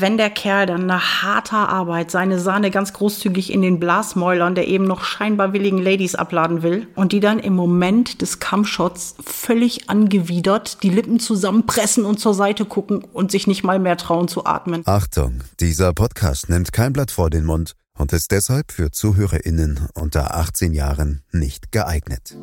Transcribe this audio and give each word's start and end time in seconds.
Wenn 0.00 0.16
der 0.16 0.30
Kerl 0.30 0.66
dann 0.66 0.86
nach 0.86 1.24
harter 1.24 1.68
Arbeit 1.68 2.12
seine 2.12 2.38
Sahne 2.38 2.70
ganz 2.70 2.92
großzügig 2.92 3.52
in 3.52 3.62
den 3.62 3.80
Blasmäulern 3.80 4.54
der 4.54 4.68
eben 4.68 4.84
noch 4.84 5.02
scheinbar 5.02 5.52
willigen 5.52 5.78
Ladies 5.78 6.14
abladen 6.14 6.62
will 6.62 6.86
und 6.94 7.10
die 7.10 7.18
dann 7.18 7.40
im 7.40 7.56
Moment 7.56 8.22
des 8.22 8.38
Kampfshots 8.38 9.16
völlig 9.26 9.90
angewidert 9.90 10.84
die 10.84 10.90
Lippen 10.90 11.18
zusammenpressen 11.18 12.04
und 12.04 12.20
zur 12.20 12.32
Seite 12.32 12.64
gucken 12.64 13.02
und 13.12 13.32
sich 13.32 13.48
nicht 13.48 13.64
mal 13.64 13.80
mehr 13.80 13.96
trauen 13.96 14.28
zu 14.28 14.46
atmen. 14.46 14.82
Achtung, 14.84 15.40
dieser 15.58 15.92
Podcast 15.92 16.48
nimmt 16.48 16.72
kein 16.72 16.92
Blatt 16.92 17.10
vor 17.10 17.28
den 17.28 17.44
Mund 17.44 17.74
und 17.98 18.12
ist 18.12 18.30
deshalb 18.30 18.70
für 18.70 18.92
ZuhörerInnen 18.92 19.88
unter 19.94 20.36
18 20.36 20.74
Jahren 20.74 21.22
nicht 21.32 21.72
geeignet. 21.72 22.36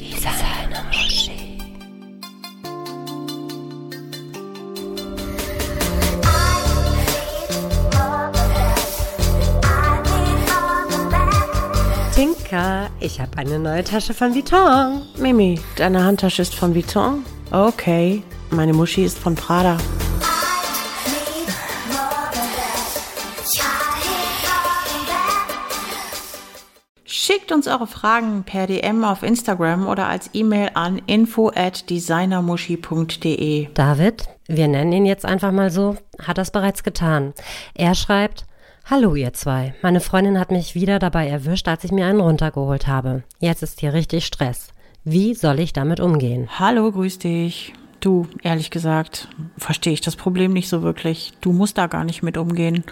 Dieser 0.00 0.32
Tinka, 12.48 12.88
ich 13.00 13.20
habe 13.20 13.36
eine 13.36 13.58
neue 13.58 13.84
Tasche 13.84 14.14
von 14.14 14.34
Vuitton. 14.34 15.02
Mimi, 15.18 15.60
deine 15.76 16.04
Handtasche 16.04 16.42
ist 16.42 16.54
von 16.54 16.74
Vuitton? 16.74 17.24
Okay, 17.50 18.22
meine 18.50 18.72
Muschi 18.72 19.04
ist 19.04 19.18
von 19.18 19.34
Prada. 19.34 19.76
Schickt 27.04 27.52
uns 27.52 27.68
eure 27.68 27.86
Fragen 27.86 28.44
per 28.44 28.66
DM 28.66 29.04
auf 29.04 29.22
Instagram 29.22 29.86
oder 29.86 30.08
als 30.08 30.30
E-Mail 30.32 30.70
an 30.74 31.02
info 31.06 31.50
at 31.54 31.90
designermuschi.de. 31.90 33.68
David, 33.74 34.24
wir 34.46 34.68
nennen 34.68 34.92
ihn 34.92 35.06
jetzt 35.06 35.26
einfach 35.26 35.52
mal 35.52 35.70
so, 35.70 35.96
hat 36.22 36.38
das 36.38 36.50
bereits 36.50 36.82
getan. 36.82 37.34
Er 37.74 37.94
schreibt, 37.94 38.46
Hallo 38.90 39.14
ihr 39.14 39.34
zwei. 39.34 39.74
Meine 39.82 40.00
Freundin 40.00 40.40
hat 40.40 40.50
mich 40.50 40.74
wieder 40.74 40.98
dabei 40.98 41.28
erwischt, 41.28 41.68
als 41.68 41.84
ich 41.84 41.92
mir 41.92 42.06
einen 42.06 42.22
runtergeholt 42.22 42.86
habe. 42.86 43.22
Jetzt 43.38 43.62
ist 43.62 43.80
hier 43.80 43.92
richtig 43.92 44.24
Stress. 44.24 44.68
Wie 45.04 45.34
soll 45.34 45.60
ich 45.60 45.74
damit 45.74 46.00
umgehen? 46.00 46.48
Hallo, 46.58 46.90
grüß 46.90 47.18
dich. 47.18 47.74
Du, 48.00 48.26
ehrlich 48.42 48.70
gesagt, 48.70 49.28
verstehe 49.58 49.92
ich 49.92 50.00
das 50.00 50.16
Problem 50.16 50.54
nicht 50.54 50.70
so 50.70 50.80
wirklich. 50.80 51.34
Du 51.42 51.52
musst 51.52 51.76
da 51.76 51.86
gar 51.86 52.04
nicht 52.04 52.22
mit 52.22 52.38
umgehen. 52.38 52.82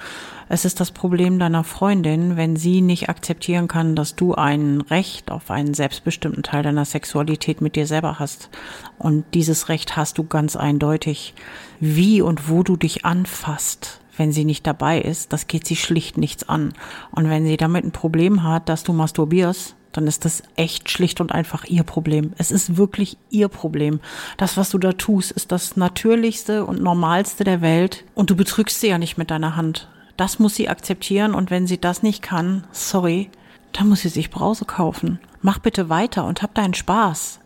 Es 0.50 0.66
ist 0.66 0.80
das 0.80 0.90
Problem 0.90 1.38
deiner 1.38 1.64
Freundin, 1.64 2.36
wenn 2.36 2.56
sie 2.56 2.82
nicht 2.82 3.08
akzeptieren 3.08 3.66
kann, 3.66 3.96
dass 3.96 4.16
du 4.16 4.34
ein 4.34 4.82
Recht 4.82 5.30
auf 5.30 5.50
einen 5.50 5.72
selbstbestimmten 5.72 6.42
Teil 6.42 6.62
deiner 6.62 6.84
Sexualität 6.84 7.62
mit 7.62 7.74
dir 7.74 7.86
selber 7.86 8.18
hast. 8.18 8.50
Und 8.98 9.24
dieses 9.32 9.70
Recht 9.70 9.96
hast 9.96 10.18
du 10.18 10.24
ganz 10.24 10.56
eindeutig. 10.56 11.32
Wie 11.80 12.20
und 12.20 12.50
wo 12.50 12.62
du 12.62 12.76
dich 12.76 13.06
anfasst, 13.06 14.02
wenn 14.16 14.32
sie 14.32 14.44
nicht 14.44 14.66
dabei 14.66 15.00
ist, 15.00 15.32
das 15.32 15.46
geht 15.46 15.66
sie 15.66 15.76
schlicht 15.76 16.18
nichts 16.18 16.48
an. 16.48 16.72
Und 17.10 17.28
wenn 17.28 17.46
sie 17.46 17.56
damit 17.56 17.84
ein 17.84 17.92
Problem 17.92 18.42
hat, 18.42 18.68
dass 18.68 18.84
du 18.84 18.92
masturbierst, 18.92 19.76
dann 19.92 20.06
ist 20.06 20.24
das 20.24 20.42
echt 20.56 20.90
schlicht 20.90 21.20
und 21.20 21.32
einfach 21.32 21.64
ihr 21.64 21.82
Problem. 21.82 22.32
Es 22.36 22.50
ist 22.50 22.76
wirklich 22.76 23.16
ihr 23.30 23.48
Problem. 23.48 24.00
Das, 24.36 24.56
was 24.56 24.70
du 24.70 24.78
da 24.78 24.92
tust, 24.92 25.32
ist 25.32 25.52
das 25.52 25.76
Natürlichste 25.76 26.64
und 26.66 26.82
Normalste 26.82 27.44
der 27.44 27.62
Welt 27.62 28.04
und 28.14 28.30
du 28.30 28.36
betrügst 28.36 28.80
sie 28.80 28.88
ja 28.88 28.98
nicht 28.98 29.16
mit 29.16 29.30
deiner 29.30 29.56
Hand. 29.56 29.88
Das 30.16 30.38
muss 30.38 30.54
sie 30.54 30.68
akzeptieren 30.68 31.34
und 31.34 31.50
wenn 31.50 31.66
sie 31.66 31.80
das 31.80 32.02
nicht 32.02 32.22
kann, 32.22 32.64
sorry, 32.72 33.30
dann 33.72 33.88
muss 33.88 34.00
sie 34.00 34.08
sich 34.08 34.30
Brause 34.30 34.64
kaufen. 34.64 35.18
Mach 35.40 35.58
bitte 35.58 35.88
weiter 35.88 36.24
und 36.24 36.42
hab 36.42 36.54
deinen 36.54 36.74
Spaß. 36.74 37.40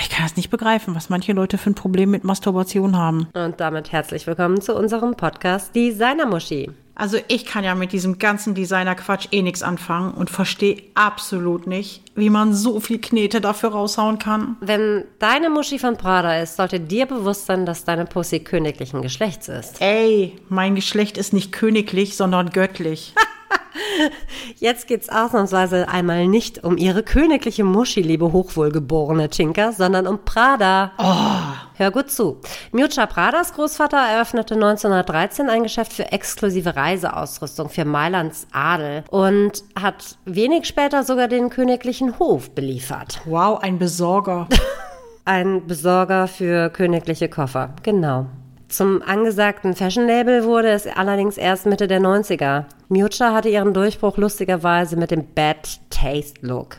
Ich 0.00 0.08
kann 0.08 0.24
es 0.24 0.36
nicht 0.36 0.48
begreifen, 0.48 0.94
was 0.94 1.10
manche 1.10 1.34
Leute 1.34 1.58
für 1.58 1.70
ein 1.70 1.74
Problem 1.74 2.10
mit 2.10 2.24
Masturbation 2.24 2.96
haben. 2.96 3.28
Und 3.34 3.60
damit 3.60 3.92
herzlich 3.92 4.26
willkommen 4.26 4.62
zu 4.62 4.74
unserem 4.74 5.14
Podcast 5.14 5.74
Designer 5.74 6.24
Muschi. 6.24 6.70
Also 6.94 7.18
ich 7.28 7.44
kann 7.44 7.64
ja 7.64 7.74
mit 7.74 7.92
diesem 7.92 8.18
ganzen 8.18 8.54
Designer-Quatsch 8.54 9.28
eh 9.30 9.42
nichts 9.42 9.62
anfangen 9.62 10.12
und 10.12 10.30
verstehe 10.30 10.82
absolut 10.94 11.66
nicht, 11.66 12.02
wie 12.14 12.30
man 12.30 12.54
so 12.54 12.80
viel 12.80 12.98
Knete 12.98 13.42
dafür 13.42 13.72
raushauen 13.72 14.18
kann. 14.18 14.56
Wenn 14.60 15.04
deine 15.18 15.50
Muschi 15.50 15.78
von 15.78 15.98
Prada 15.98 16.40
ist, 16.40 16.56
sollte 16.56 16.80
dir 16.80 17.04
bewusst 17.04 17.44
sein, 17.46 17.66
dass 17.66 17.84
deine 17.84 18.06
Pussy 18.06 18.40
königlichen 18.40 19.02
Geschlechts 19.02 19.48
ist. 19.48 19.82
Ey, 19.82 20.36
mein 20.48 20.74
Geschlecht 20.76 21.18
ist 21.18 21.34
nicht 21.34 21.52
königlich, 21.52 22.16
sondern 22.16 22.50
göttlich. 22.50 23.14
Jetzt 24.56 24.86
geht's 24.86 25.08
ausnahmsweise 25.08 25.88
einmal 25.88 26.28
nicht 26.28 26.64
um 26.64 26.76
ihre 26.76 27.02
königliche 27.02 27.64
Muschi, 27.64 28.02
liebe 28.02 28.32
hochwohlgeborene 28.32 29.28
Tinker, 29.28 29.72
sondern 29.72 30.06
um 30.06 30.24
Prada. 30.24 30.92
Oh. 30.98 31.56
Hör 31.76 31.90
gut 31.90 32.10
zu. 32.10 32.40
Miuccia 32.72 33.06
Pradas 33.06 33.54
Großvater 33.54 33.96
eröffnete 33.96 34.54
1913 34.54 35.48
ein 35.48 35.62
Geschäft 35.62 35.92
für 35.92 36.12
exklusive 36.12 36.76
Reiseausrüstung 36.76 37.70
für 37.70 37.84
Mailands 37.84 38.46
Adel 38.52 39.04
und 39.10 39.64
hat 39.80 40.18
wenig 40.24 40.66
später 40.66 41.04
sogar 41.04 41.28
den 41.28 41.48
königlichen 41.48 42.18
Hof 42.18 42.50
beliefert. 42.50 43.22
Wow, 43.24 43.60
ein 43.60 43.78
Besorger. 43.78 44.46
ein 45.24 45.66
Besorger 45.66 46.28
für 46.28 46.70
königliche 46.70 47.28
Koffer, 47.28 47.74
genau. 47.82 48.26
Zum 48.70 49.02
angesagten 49.02 49.74
Fashion-Label 49.74 50.44
wurde 50.44 50.68
es 50.68 50.86
allerdings 50.86 51.36
erst 51.36 51.66
Mitte 51.66 51.88
der 51.88 52.00
90er. 52.00 52.66
Miuccia 52.88 53.34
hatte 53.34 53.48
ihren 53.48 53.74
Durchbruch 53.74 54.16
lustigerweise 54.16 54.96
mit 54.96 55.10
dem 55.10 55.26
Bad 55.34 55.80
Taste 55.90 56.46
Look. 56.46 56.76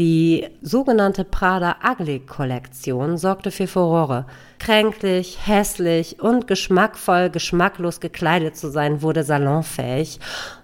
Die 0.00 0.48
sogenannte 0.60 1.22
Prada 1.22 1.76
Ugly 1.88 2.20
Kollektion 2.26 3.16
sorgte 3.16 3.52
für 3.52 3.68
Furore. 3.68 4.26
Kränklich, 4.58 5.38
hässlich 5.46 6.20
und 6.20 6.48
geschmackvoll, 6.48 7.30
geschmacklos 7.30 8.00
gekleidet 8.00 8.56
zu 8.56 8.68
sein, 8.68 9.00
wurde 9.00 9.22
salonfähig 9.22 10.18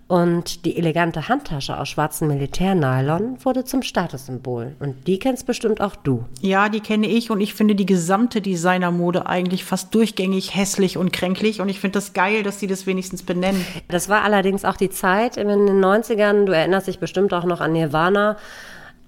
und 0.09 0.65
die 0.65 0.77
elegante 0.77 1.29
Handtasche 1.29 1.77
aus 1.77 1.89
schwarzem 1.89 2.29
Militärnylon 2.29 3.45
wurde 3.45 3.65
zum 3.65 3.83
Statussymbol. 3.83 4.77
Und 4.79 5.09
die 5.09 5.19
kennst 5.19 5.47
bestimmt 5.47 5.81
auch 5.81 5.97
du. 5.97 6.25
Ja, 6.41 6.69
die 6.69 6.79
kenne 6.79 7.09
ich 7.09 7.31
und 7.31 7.41
ich 7.41 7.55
finde 7.55 7.75
die 7.75 7.87
gesamte 7.87 8.41
Designermode 8.41 9.27
eigentlich 9.27 9.65
fast 9.65 9.93
durchgängig 9.95 10.55
hässlich 10.55 10.97
und 10.97 11.13
kränklich. 11.13 11.61
Und 11.61 11.69
ich 11.69 11.81
finde 11.81 11.95
das 11.95 12.13
geil, 12.13 12.45
dass 12.45 12.61
sie 12.61 12.69
das 12.69 12.87
wenigstens 12.87 13.25
benennen. 13.25 13.67
Das 13.89 14.09
war 14.09 14.23
allerdings 14.23 14.65
auch 14.65 14.77
die 14.77 14.91
Zeit 14.91 15.37
in 15.37 15.49
den 15.49 15.85
90ern. 15.85 16.45
Du 16.45 16.53
erinnerst 16.53 16.87
dich 16.87 17.01
bestimmt 17.01 17.35
auch 17.35 17.45
noch 17.45 17.61
an 17.61 17.73
Nirvana. 17.73 18.37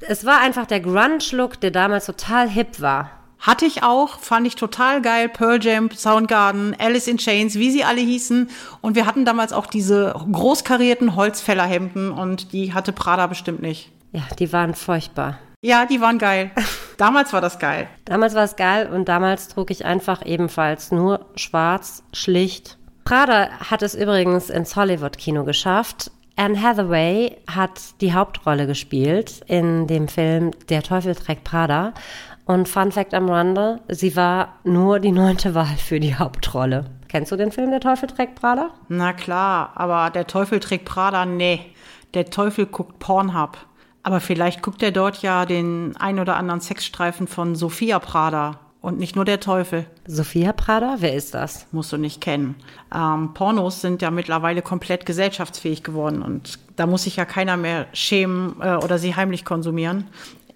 Es 0.00 0.25
war 0.25 0.41
einfach 0.41 0.66
der 0.66 0.80
Grunge-Look, 0.80 1.60
der 1.60 1.70
damals 1.70 2.06
total 2.06 2.48
hip 2.48 2.80
war. 2.80 3.10
Hatte 3.41 3.66
ich 3.66 3.82
auch, 3.82 4.19
fand 4.19 4.47
ich 4.47 4.56
total 4.56 5.00
geil. 5.00 5.28
Pearl 5.28 5.62
Jam, 5.62 5.91
Soundgarden, 5.91 6.76
Alice 6.78 7.06
in 7.06 7.19
Chains, 7.19 7.54
wie 7.54 7.71
sie 7.71 7.84
alle 7.84 8.00
hießen. 8.00 8.50
Und 8.81 8.97
wir 8.97 9.06
hatten 9.06 9.25
damals 9.25 9.53
auch 9.53 9.66
diese 9.66 10.15
großkarierten 10.32 11.15
Holzfällerhemden 11.15 12.10
und 12.10 12.53
die 12.53 12.75
hatte 12.75 12.93
Prada 12.93 13.27
bestimmt 13.27 13.62
nicht. 13.62 13.91
Ja, 14.12 14.22
die 14.38 14.53
waren 14.53 14.75
furchtbar. 14.75 15.38
Ja, 15.62 15.87
die 15.87 16.00
waren 16.00 16.19
geil. 16.19 16.50
Damals 16.98 17.32
war 17.32 17.41
das 17.41 17.59
geil. 17.59 17.88
Damals 18.04 18.34
war 18.34 18.44
es 18.44 18.56
geil 18.56 18.88
und 18.93 19.09
damals 19.09 19.48
trug 19.48 19.71
ich 19.71 19.84
einfach 19.84 20.25
ebenfalls 20.27 20.91
nur 20.91 21.27
schwarz, 21.37 22.03
schlicht. 22.12 22.77
Prada 23.04 23.48
hat 23.71 23.82
es 23.82 23.94
übrigens 23.94 24.50
ins 24.50 24.75
Hollywood-Kino 24.75 25.44
geschafft. 25.44 26.10
Anne 26.38 26.60
Hathaway 26.62 27.37
hat 27.50 27.81
die 28.00 28.12
Hauptrolle 28.12 28.69
gespielt 28.69 29.41
in 29.47 29.88
dem 29.88 30.06
Film 30.06 30.53
Der 30.69 30.84
Teufel 30.84 31.16
trägt 31.16 31.43
Prada. 31.43 31.94
Und 32.48 32.66
Fun 32.66 32.92
Fact 32.92 33.12
am 33.12 33.28
Rande, 33.28 33.81
sie 33.88 34.16
war 34.16 34.54
nur 34.64 35.00
die 35.00 35.12
neunte 35.12 35.54
Wahl 35.54 35.76
für 35.76 36.00
die 36.00 36.14
Hauptrolle. 36.14 36.86
Kennst 37.06 37.31
du 37.31 37.36
den 37.36 37.53
Film 37.53 37.70
Der 37.70 37.81
Teufel 37.81 38.09
trägt 38.09 38.36
Prada? 38.36 38.70
Na 38.88 39.12
klar, 39.12 39.72
aber 39.75 40.09
der 40.09 40.26
Teufel 40.26 40.59
trägt 40.59 40.86
Prada, 40.86 41.26
nee. 41.26 41.60
Der 42.14 42.31
Teufel 42.31 42.64
guckt 42.64 43.00
Pornhub. 43.00 43.59
Aber 44.03 44.20
vielleicht 44.20 44.62
guckt 44.62 44.82
er 44.82 44.92
dort 44.92 45.20
ja 45.20 45.44
den 45.44 45.94
ein 45.98 46.19
oder 46.19 46.36
anderen 46.36 46.62
Sexstreifen 46.62 47.26
von 47.26 47.54
Sophia 47.54 47.98
Prada. 47.98 48.59
Und 48.80 48.98
nicht 48.98 49.15
nur 49.15 49.26
der 49.26 49.41
Teufel. 49.41 49.84
Sophia 50.06 50.54
Prada? 50.54 50.97
Wer 51.00 51.12
ist 51.12 51.34
das? 51.34 51.66
Musst 51.72 51.92
du 51.92 51.98
nicht 51.98 52.22
kennen. 52.22 52.54
Ähm, 52.94 53.34
Pornos 53.34 53.82
sind 53.82 54.00
ja 54.00 54.10
mittlerweile 54.10 54.62
komplett 54.62 55.04
gesellschaftsfähig 55.04 55.83
geworden 55.83 56.22
und 56.22 56.59
da 56.77 56.86
muss 56.86 57.03
sich 57.03 57.16
ja 57.16 57.27
keiner 57.27 57.59
mehr 57.59 57.86
schämen 57.92 58.54
äh, 58.62 58.77
oder 58.77 58.97
sie 58.97 59.16
heimlich 59.16 59.45
konsumieren. 59.45 60.06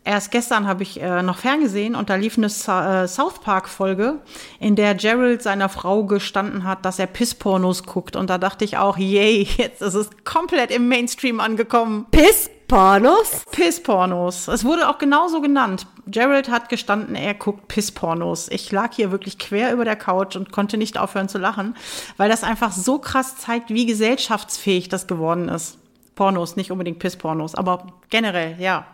Erst 0.05 0.33
gestern 0.33 0.67
habe 0.67 0.83
ich 0.83 1.01
äh, 1.01 1.23
noch 1.23 1.39
ferngesehen 1.39 1.95
und 1.95 2.11
da 2.11 2.17
lief 2.17 2.37
eine 2.37 2.49
Sa 2.49 3.05
äh, 3.05 3.09
South 3.09 3.41
Park 3.41 3.69
Folge, 3.69 4.19
in 4.59 4.75
der 4.75 4.97
Gerald 4.97 5.43
seiner 5.43 5.69
Frau 5.69 6.05
gestanden 6.05 6.65
hat, 6.65 6.85
dass 6.85 6.99
er 6.99 7.07
Pisspornos 7.07 7.85
guckt 7.85 8.17
und 8.17 8.29
da 8.29 8.39
dachte 8.39 8.65
ich 8.65 8.79
auch, 8.79 8.99
yay, 8.99 9.47
jetzt 9.57 9.81
ist 9.81 9.95
es 9.95 10.11
komplett 10.25 10.73
im 10.73 10.89
Mainstream 10.89 11.39
angekommen. 11.39 12.07
Pisspornos? 12.11 13.45
Pisspornos. 13.53 14.49
Es 14.49 14.65
wurde 14.65 14.89
auch 14.89 14.99
genauso 14.99 15.41
genannt. 15.41 15.87
Gerald 16.09 16.51
hat 16.51 16.69
gestanden, 16.69 17.15
er 17.15 17.35
guckt 17.35 17.69
Pisspornos. 17.69 18.49
Ich 18.51 18.73
lag 18.73 18.93
hier 18.95 19.13
wirklich 19.13 19.39
quer 19.39 19.73
über 19.73 19.85
der 19.85 19.95
Couch 19.95 20.35
und 20.35 20.51
konnte 20.51 20.79
nicht 20.79 20.99
aufhören 20.99 21.29
zu 21.29 21.39
lachen, 21.39 21.77
weil 22.17 22.29
das 22.29 22.43
einfach 22.43 22.73
so 22.73 22.99
krass 22.99 23.37
zeigt, 23.37 23.71
wie 23.71 23.87
gesellschaftsfähig 23.87 24.89
das 24.89 25.07
geworden 25.07 25.49
ist. 25.49 25.79
Pornos, 26.17 26.57
nicht 26.57 26.73
unbedingt 26.73 26.99
Pisspornos, 26.99 27.55
aber 27.55 27.87
generell, 28.11 28.57
ja 28.59 28.85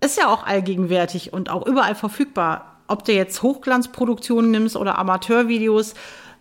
ist 0.00 0.18
ja 0.18 0.28
auch 0.28 0.44
allgegenwärtig 0.46 1.32
und 1.32 1.50
auch 1.50 1.66
überall 1.66 1.94
verfügbar. 1.94 2.76
Ob 2.86 3.04
du 3.04 3.12
jetzt 3.12 3.42
Hochglanzproduktionen 3.42 4.50
nimmst 4.50 4.76
oder 4.76 4.98
Amateurvideos, 4.98 5.94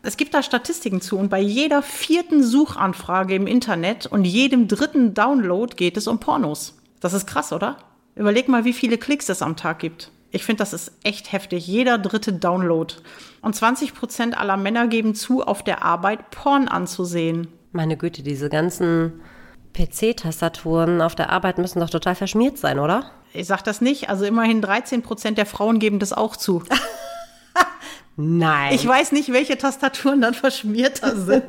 Es 0.04 0.16
gibt 0.16 0.34
da 0.34 0.44
Statistiken 0.44 1.02
zu 1.02 1.18
und 1.18 1.30
bei 1.30 1.42
jeder 1.42 1.82
vierten 1.82 2.44
Suchanfrage 2.44 3.36
im 3.36 3.48
Internet 3.48 4.06
und 4.06 4.26
jedem 4.26 4.68
dritten 4.68 5.14
Download 5.14 5.76
geht 5.76 5.98
es 5.98 6.08
um 6.08 6.20
Pornos. 6.20 6.78
Das 7.00 7.14
ist 7.14 7.28
krass, 7.28 7.52
oder? 7.52 7.78
Überleg 8.16 8.48
mal, 8.48 8.64
wie 8.64 8.74
viele 8.74 8.98
Klicks 8.98 9.28
es 9.28 9.42
am 9.42 9.58
Tag 9.58 9.80
gibt. 9.80 10.12
Ich 10.32 10.44
finde, 10.46 10.60
das 10.60 10.74
ist 10.74 10.92
echt 11.04 11.32
heftig. 11.32 11.68
Jeder 11.68 11.98
dritte 11.98 12.32
Download. 12.32 12.94
Und 13.42 13.56
20 13.56 13.94
Prozent 13.94 14.38
aller 14.38 14.58
Männer 14.58 14.88
geben 14.88 15.16
zu, 15.16 15.44
auf 15.44 15.64
der 15.64 15.84
Arbeit 15.84 16.32
Porn 16.32 16.68
anzusehen. 16.68 17.48
Meine 17.72 17.98
Güte, 17.98 18.24
diese 18.24 18.50
ganzen 18.50 19.22
PC-Tastaturen 19.78 21.02
auf 21.02 21.16
der 21.16 21.30
Arbeit 21.30 21.58
müssen 21.60 21.80
doch 21.80 21.90
total 21.90 22.16
verschmiert 22.16 22.58
sein, 22.58 22.80
oder? 22.80 23.12
Ich 23.34 23.46
sag 23.46 23.64
das 23.64 23.82
nicht. 23.82 24.10
Also 24.10 24.26
immerhin 24.26 24.62
13 24.62 25.04
Prozent 25.04 25.38
der 25.38 25.46
Frauen 25.46 25.80
geben 25.80 26.00
das 26.00 26.14
auch 26.14 26.36
zu. 26.36 26.64
Nein. 28.20 28.74
Ich 28.74 28.86
weiß 28.88 29.12
nicht, 29.12 29.32
welche 29.32 29.60
Tastaturen 29.60 30.22
dann 30.22 30.34
verschmierter 30.34 31.16
sind. 31.16 31.44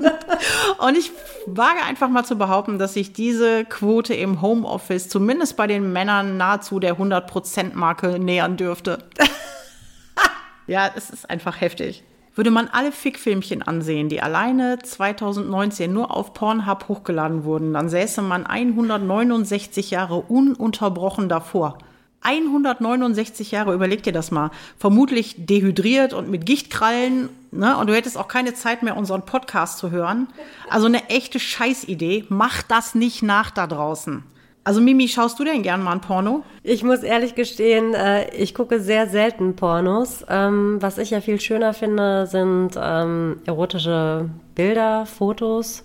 Und 0.79 0.99
ich 0.99 1.11
wage 1.47 1.83
einfach 1.83 2.11
mal 2.11 2.25
zu 2.25 2.37
behaupten, 2.37 2.79
dass 2.79 2.93
sich 2.93 3.15
diese 3.15 3.65
Quote 3.65 4.13
im 4.13 4.43
Homeoffice 4.43 5.09
zumindest 5.09 5.57
bei 5.57 5.67
den 5.67 5.91
Männern 5.95 6.37
nahezu 6.37 6.79
der 6.79 6.99
100%-Marke 6.99 8.19
nähern 8.19 8.59
dürfte. 8.59 8.99
ja, 10.67 10.91
es 10.95 11.09
ist 11.09 11.31
einfach 11.31 11.63
heftig. 11.63 12.05
Würde 12.39 12.53
man 12.53 12.69
alle 12.69 12.93
Fickfilmchen 12.93 13.63
ansehen, 13.63 14.09
die 14.09 14.23
alleine 14.23 14.79
2019 14.79 15.93
nur 15.93 16.17
auf 16.17 16.35
Pornhub 16.35 16.87
hochgeladen 16.87 17.43
wurden, 17.43 17.73
dann 17.73 17.89
säße 17.89 18.23
man 18.23 18.47
169 18.47 19.91
Jahre 19.91 20.21
ununterbrochen 20.21 21.29
davor. 21.29 21.79
169 22.21 23.51
Jahre, 23.51 23.75
überleg 23.75 24.05
dir 24.05 24.13
das 24.13 24.31
mal. 24.31 24.53
Vermutlich 24.79 25.47
dehydriert 25.47 26.13
und 26.13 26.31
mit 26.31 26.47
Gichtkrallen, 26.47 27.29
ne? 27.51 27.77
Und 27.77 27.89
du 27.89 27.95
hättest 27.97 28.17
auch 28.17 28.29
keine 28.29 28.55
Zeit 28.55 28.85
mehr, 28.85 28.97
unseren 28.97 29.23
Podcast 29.23 29.79
zu 29.79 29.91
hören. 29.91 30.29
Also 30.71 30.87
eine 30.87 31.09
echte 31.09 31.41
Scheißidee. 31.41 32.27
Mach 32.29 32.63
das 32.63 32.95
nicht 32.95 33.21
nach 33.25 33.51
da 33.51 33.67
draußen. 33.67 34.23
Also 34.69 34.83
Mimi, 34.83 35.09
schaust 35.09 35.39
du 35.39 35.45
denn 35.45 35.63
gern 35.63 35.83
mal 35.83 35.93
ein 35.93 36.03
Porno? 36.03 36.43
Ich 36.63 36.85
muss 36.85 37.03
ehrlich 37.03 37.35
gestehen, 37.35 37.95
äh, 37.95 38.29
ich 38.35 38.55
gucke 38.55 38.81
sehr 38.81 39.09
selten 39.09 39.57
Pornos. 39.57 40.27
Ähm, 40.29 40.77
was 40.81 40.99
ich 40.99 41.09
ja 41.09 41.23
viel 41.23 41.41
schöner 41.41 41.73
finde, 41.73 42.27
sind 42.27 42.73
ähm, 42.79 43.41
erotische 43.47 44.29
Bilder, 44.55 45.07
Fotos 45.07 45.85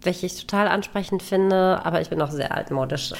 welche 0.00 0.24
ich 0.26 0.40
total 0.46 0.68
ansprechend 0.68 1.22
finde, 1.22 1.80
aber 1.84 2.00
ich 2.00 2.08
bin 2.08 2.22
auch 2.22 2.30
sehr 2.30 2.56
altmodisch. 2.56 3.12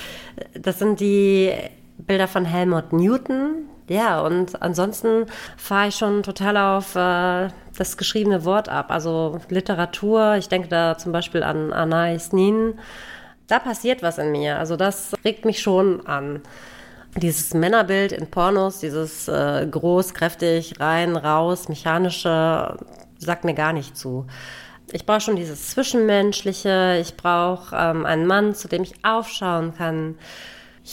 Das 0.55 0.79
sind 0.79 1.01
die 1.01 1.53
Bilder 1.99 2.29
von 2.29 2.47
Helmut 2.47 2.93
Newton. 2.93 3.67
Ja, 3.89 4.21
und 4.21 4.63
ansonsten 4.63 5.27
fahre 5.57 5.89
ich 5.89 5.97
schon 5.97 6.23
total 6.23 6.57
auf 6.57 6.95
äh, 6.95 7.49
das 7.77 7.97
geschriebene 7.99 8.45
Wort 8.45 8.69
ab. 8.71 8.91
Also 8.91 9.41
Literatur, 9.51 10.37
ich 10.37 10.49
denke 10.49 10.69
da 10.69 10.97
zum 10.97 11.13
Beispiel 11.13 11.43
an 11.43 11.73
Anais 11.73 12.33
Nin. 12.33 12.79
Da 13.47 13.59
passiert 13.59 14.03
was 14.03 14.19
in 14.19 14.33
mir. 14.33 14.59
Also 14.59 14.77
das 14.77 15.15
regt 15.25 15.45
mich 15.45 15.61
schon 15.61 16.07
an. 16.07 16.43
Dieses 17.17 17.55
Männerbild 17.55 18.13
in 18.13 18.31
Pornos, 18.31 18.81
dieses 18.81 19.29
äh, 19.29 19.67
groß, 19.71 20.13
kräftig, 20.13 20.81
rein, 20.81 21.17
raus, 21.17 21.69
mechanische, 21.69 22.77
sagt 23.19 23.45
mir 23.45 23.55
gar 23.55 23.73
nicht 23.73 23.97
zu. 23.97 24.27
Ich 24.93 25.07
brauche 25.07 25.21
schon 25.21 25.37
dieses 25.37 25.71
Zwischenmenschliche. 25.71 26.99
Ich 27.01 27.17
brauche 27.17 27.75
ähm, 27.75 28.05
einen 28.05 28.27
Mann, 28.27 28.55
zu 28.55 28.69
dem 28.69 28.83
ich 28.83 29.05
aufschauen 29.05 29.75
kann 29.75 30.17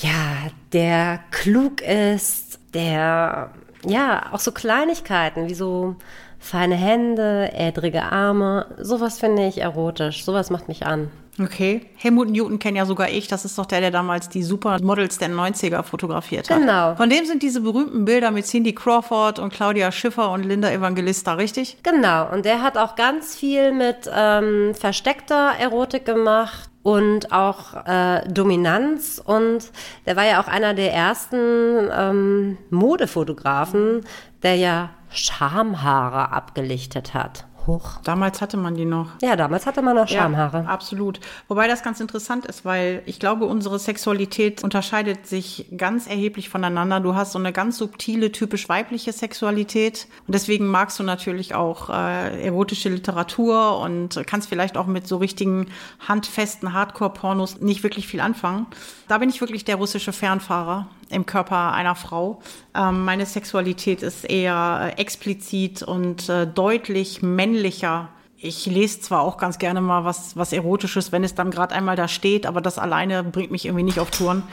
ja, 0.02 0.50
der 0.72 1.20
klug 1.32 1.82
ist, 1.82 2.60
der, 2.74 3.52
ja, 3.86 4.34
auch 4.34 4.40
so 4.40 4.52
Kleinigkeiten 4.52 5.48
wie 5.48 5.54
so 5.54 5.96
feine 6.40 6.76
Hände, 6.76 7.52
ädrige 7.54 8.04
Arme, 8.04 8.66
sowas 8.80 9.20
finde 9.20 9.48
ich 9.48 9.62
erotisch, 9.62 10.26
sowas 10.26 10.50
macht 10.50 10.68
mich 10.68 10.86
an. 10.86 11.12
Okay. 11.40 11.82
Helmut 11.96 12.30
Newton 12.30 12.60
kenne 12.60 12.78
ja 12.78 12.86
sogar 12.86 13.10
ich. 13.10 13.28
Das 13.28 13.44
ist 13.44 13.58
doch 13.58 13.66
der, 13.66 13.82
der 13.82 13.92
damals 13.92 14.30
die 14.30 14.44
Supermodels 14.44 15.18
der 15.18 15.30
90er 15.30 15.82
fotografiert 15.82 16.50
hat. 16.50 16.60
Genau. 16.60 16.96
Von 16.96 17.10
dem 17.10 17.26
sind 17.26 17.42
diese 17.42 17.62
berühmten 17.62 18.06
Bilder 18.06 18.30
mit 18.30 18.46
Cindy 18.46 18.74
Crawford 18.74 19.40
und 19.40 19.52
Claudia 19.52 19.92
Schiffer 19.92 20.32
und 20.32 20.44
Linda 20.44 20.70
Evangelista, 20.70 21.34
richtig? 21.34 21.78
Genau. 21.82 22.32
Und 22.32 22.46
der 22.46 22.62
hat 22.62 22.78
auch 22.78 22.96
ganz 22.96 23.36
viel 23.36 23.72
mit 23.72 24.10
ähm, 24.14 24.76
versteckter 24.76 25.54
Erotik 25.60 26.06
gemacht 26.06 26.70
und 26.84 27.32
auch 27.32 27.86
äh, 27.88 28.28
Dominanz. 28.30 29.20
Und 29.24 29.72
der 30.06 30.16
war 30.16 30.26
ja 30.26 30.40
auch 30.40 30.48
einer 30.48 30.76
der 30.76 30.94
ersten 30.94 31.90
ähm, 31.92 32.58
Modefotografen, 32.70 34.02
der 34.44 34.56
ja 34.56 34.92
Schamhaare 35.10 36.32
abgelichtet 36.32 37.14
hat. 37.16 37.46
Hoch. 37.68 38.00
Damals 38.04 38.42
hatte 38.42 38.58
man 38.58 38.76
die 38.76 38.86
noch. 38.86 39.08
Ja, 39.22 39.36
damals 39.36 39.66
hatte 39.66 39.82
man 39.82 39.96
noch 39.96 40.08
Schamhaare. 40.08 40.64
Ja, 40.64 40.66
absolut. 40.66 41.20
Wobei 41.48 41.68
das 41.68 41.84
ganz 41.84 42.00
interessant 42.00 42.46
ist, 42.46 42.66
weil 42.66 43.02
ich 43.06 43.20
glaube, 43.20 43.46
unsere 43.46 43.80
Sexualität 43.80 44.64
unterscheidet 44.64 45.28
sich 45.28 45.68
ganz 45.78 46.08
erheblich 46.08 46.50
voneinander. 46.50 47.00
Du 47.00 47.16
hast 47.16 47.32
so 47.34 47.40
eine 47.40 47.54
ganz 47.54 47.78
subtile, 47.78 48.32
typisch 48.32 48.70
weibliche 48.70 49.12
Sexualität. 49.12 50.08
Und 50.28 50.34
deswegen 50.36 50.68
magst 50.68 51.00
du 51.00 51.04
natürlich 51.04 51.56
auch 51.56 51.90
äh, 51.90 52.46
erotische 52.46 52.90
Literatur 52.90 53.80
und 53.80 54.22
kannst 54.26 54.50
vielleicht 54.50 54.78
auch 54.78 54.88
mit 54.88 55.08
so 55.08 55.18
richtigen 55.18 55.68
handfesten 56.08 56.74
Hardcore-Pornos 56.74 57.62
nicht 57.62 57.84
wirklich 57.84 58.08
viel 58.08 58.22
anfangen. 58.22 58.68
Da 59.08 59.18
bin 59.18 59.30
ich 59.30 59.42
wirklich 59.42 59.66
der 59.66 59.76
russische 59.76 60.14
Fernfahrer 60.14 60.88
im 61.10 61.26
Körper 61.26 61.74
einer 61.74 61.96
Frau. 61.96 62.42
Ähm, 62.76 63.06
meine 63.06 63.26
Sexualität 63.26 64.02
ist 64.02 64.24
eher 64.24 64.94
äh, 64.98 65.02
explizit 65.02 65.84
und 65.84 66.30
äh, 66.30 66.48
deutlich 66.48 67.22
männlicher. 67.22 68.10
Ich 68.38 68.66
lese 68.66 69.02
zwar 69.02 69.22
auch 69.22 69.38
ganz 69.38 69.60
gerne 69.60 69.82
mal 69.82 70.04
was, 70.04 70.36
was 70.36 70.54
Erotisches, 70.54 71.12
wenn 71.12 71.24
es 71.24 71.36
dann 71.36 71.52
gerade 71.52 71.76
einmal 71.76 71.96
da 71.96 72.08
steht, 72.08 72.46
aber 72.46 72.62
das 72.62 72.78
alleine 72.78 73.24
bringt 73.24 73.52
mich 73.52 73.66
irgendwie 73.66 73.84
nicht 73.84 74.00
auf 74.00 74.12
Touren. 74.12 74.44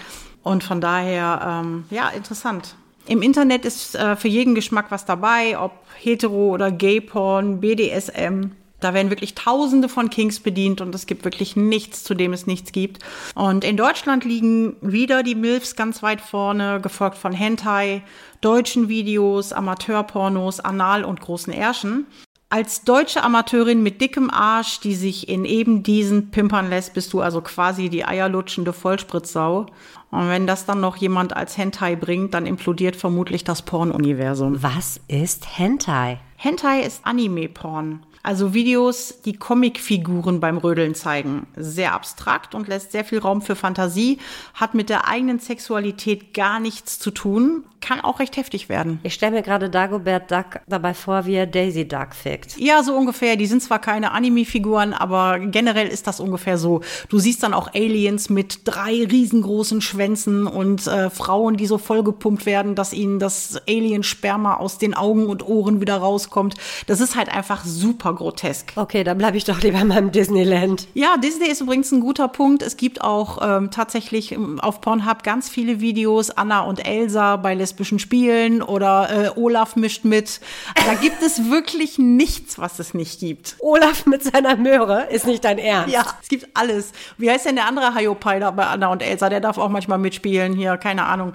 Und 0.42 0.64
von 0.64 0.80
daher, 0.80 1.62
ähm, 1.64 1.84
ja, 1.90 2.08
interessant. 2.08 2.74
Im 3.06 3.22
Internet 3.22 3.64
ist 3.64 3.94
äh, 3.94 4.14
für 4.16 4.28
jeden 4.28 4.54
Geschmack 4.54 4.86
was 4.90 5.04
dabei, 5.04 5.58
ob 5.58 5.72
hetero 5.98 6.50
oder 6.50 6.70
Gay-Porn, 6.70 7.60
BDSM. 7.60 8.52
Da 8.80 8.94
werden 8.94 9.10
wirklich 9.10 9.34
Tausende 9.34 9.88
von 9.88 10.10
Kings 10.10 10.40
bedient 10.40 10.80
und 10.80 10.94
es 10.94 11.06
gibt 11.06 11.24
wirklich 11.24 11.56
nichts, 11.56 12.02
zu 12.02 12.14
dem 12.14 12.32
es 12.32 12.46
nichts 12.46 12.72
gibt. 12.72 13.02
Und 13.34 13.64
in 13.64 13.76
Deutschland 13.76 14.24
liegen 14.24 14.76
wieder 14.80 15.22
die 15.22 15.34
MILFs 15.34 15.76
ganz 15.76 16.02
weit 16.02 16.20
vorne, 16.20 16.80
gefolgt 16.80 17.18
von 17.18 17.32
Hentai, 17.32 18.02
deutschen 18.40 18.88
Videos, 18.88 19.52
Amateurpornos, 19.52 20.60
Anal 20.60 21.04
und 21.04 21.20
großen 21.20 21.52
Ärschen. 21.52 22.06
Als 22.52 22.82
deutsche 22.82 23.22
Amateurin 23.22 23.80
mit 23.80 24.00
dickem 24.00 24.28
Arsch, 24.28 24.80
die 24.80 24.96
sich 24.96 25.28
in 25.28 25.44
eben 25.44 25.84
diesen 25.84 26.32
pimpern 26.32 26.68
lässt, 26.68 26.94
bist 26.94 27.12
du 27.12 27.20
also 27.20 27.42
quasi 27.42 27.88
die 27.88 28.04
eierlutschende 28.04 28.72
Vollspritzsau. 28.72 29.66
Und 30.10 30.28
wenn 30.28 30.48
das 30.48 30.66
dann 30.66 30.80
noch 30.80 30.96
jemand 30.96 31.36
als 31.36 31.56
Hentai 31.56 31.94
bringt, 31.94 32.34
dann 32.34 32.46
implodiert 32.46 32.96
vermutlich 32.96 33.44
das 33.44 33.62
Pornuniversum. 33.62 34.60
Was 34.60 35.00
ist 35.06 35.58
Hentai? 35.58 36.18
Hentai 36.34 36.80
ist 36.80 37.06
Anime-Porn. 37.06 38.00
Also 38.22 38.52
Videos, 38.52 39.22
die 39.24 39.32
Comicfiguren 39.32 40.40
beim 40.40 40.58
Rödeln 40.58 40.94
zeigen. 40.94 41.46
Sehr 41.56 41.94
abstrakt 41.94 42.54
und 42.54 42.68
lässt 42.68 42.92
sehr 42.92 43.04
viel 43.04 43.18
Raum 43.18 43.40
für 43.40 43.56
Fantasie, 43.56 44.18
hat 44.54 44.74
mit 44.74 44.90
der 44.90 45.08
eigenen 45.08 45.38
Sexualität 45.38 46.34
gar 46.34 46.60
nichts 46.60 46.98
zu 46.98 47.10
tun, 47.10 47.64
kann 47.80 48.00
auch 48.00 48.20
recht 48.20 48.36
heftig 48.36 48.68
werden. 48.68 49.00
Ich 49.02 49.14
stelle 49.14 49.36
mir 49.36 49.42
gerade 49.42 49.70
Dagobert 49.70 50.30
Duck 50.30 50.60
dabei 50.66 50.92
vor, 50.92 51.24
wie 51.24 51.34
er 51.34 51.46
Daisy 51.46 51.88
Duck 51.88 52.14
fickt. 52.14 52.58
Ja, 52.58 52.82
so 52.82 52.94
ungefähr. 52.94 53.36
Die 53.36 53.46
sind 53.46 53.62
zwar 53.62 53.78
keine 53.78 54.12
Anime-Figuren, 54.12 54.92
aber 54.92 55.38
generell 55.38 55.88
ist 55.88 56.06
das 56.06 56.20
ungefähr 56.20 56.58
so. 56.58 56.82
Du 57.08 57.18
siehst 57.18 57.42
dann 57.42 57.54
auch 57.54 57.72
Aliens 57.72 58.28
mit 58.28 58.60
drei 58.64 59.06
riesengroßen 59.10 59.80
Schwänzen 59.80 60.46
und 60.46 60.86
äh, 60.86 61.08
Frauen, 61.08 61.56
die 61.56 61.66
so 61.66 61.78
vollgepumpt 61.78 62.44
werden, 62.44 62.74
dass 62.74 62.92
ihnen 62.92 63.18
das 63.18 63.60
Alien-Sperma 63.66 64.56
aus 64.56 64.76
den 64.76 64.92
Augen 64.92 65.26
und 65.26 65.46
Ohren 65.46 65.80
wieder 65.80 65.96
rauskommt. 65.96 66.56
Das 66.86 67.00
ist 67.00 67.16
halt 67.16 67.30
einfach 67.30 67.64
super 67.64 68.09
super 68.10 68.14
grotesk. 68.14 68.72
Okay, 68.76 69.04
dann 69.04 69.18
bleibe 69.18 69.36
ich 69.36 69.44
doch 69.44 69.60
lieber 69.62 69.80
in 69.80 69.88
meinem 69.88 70.12
Disneyland. 70.12 70.88
Ja, 70.94 71.16
Disney 71.16 71.48
ist 71.48 71.60
übrigens 71.60 71.92
ein 71.92 72.00
guter 72.00 72.28
Punkt. 72.28 72.62
Es 72.62 72.76
gibt 72.76 73.00
auch 73.02 73.38
ähm, 73.42 73.70
tatsächlich 73.70 74.32
ähm, 74.32 74.60
auf 74.60 74.80
Pornhub 74.80 75.22
ganz 75.22 75.48
viele 75.48 75.80
Videos, 75.80 76.30
Anna 76.30 76.60
und 76.60 76.86
Elsa 76.86 77.36
bei 77.36 77.54
lesbischen 77.54 77.98
Spielen 77.98 78.62
oder 78.62 79.08
äh, 79.10 79.38
Olaf 79.38 79.76
mischt 79.76 80.04
mit. 80.04 80.40
Da 80.74 80.94
gibt 80.94 81.22
es 81.22 81.50
wirklich 81.50 81.98
nichts, 81.98 82.58
was 82.58 82.78
es 82.78 82.94
nicht 82.94 83.20
gibt. 83.20 83.56
Olaf 83.60 84.06
mit 84.06 84.22
seiner 84.22 84.56
Möhre 84.56 85.06
ist 85.10 85.26
nicht 85.26 85.44
dein 85.44 85.58
Ernst. 85.58 85.92
Ja, 85.92 86.04
es 86.22 86.28
gibt 86.28 86.48
alles. 86.54 86.92
Wie 87.18 87.30
heißt 87.30 87.46
denn 87.46 87.56
der 87.56 87.66
andere 87.66 87.94
Hayopai 87.94 88.40
da 88.40 88.50
bei 88.50 88.66
Anna 88.66 88.88
und 88.88 89.02
Elsa? 89.02 89.28
Der 89.28 89.40
darf 89.40 89.58
auch 89.58 89.68
manchmal 89.68 89.98
mitspielen 89.98 90.54
hier, 90.54 90.76
keine 90.76 91.06
Ahnung 91.06 91.34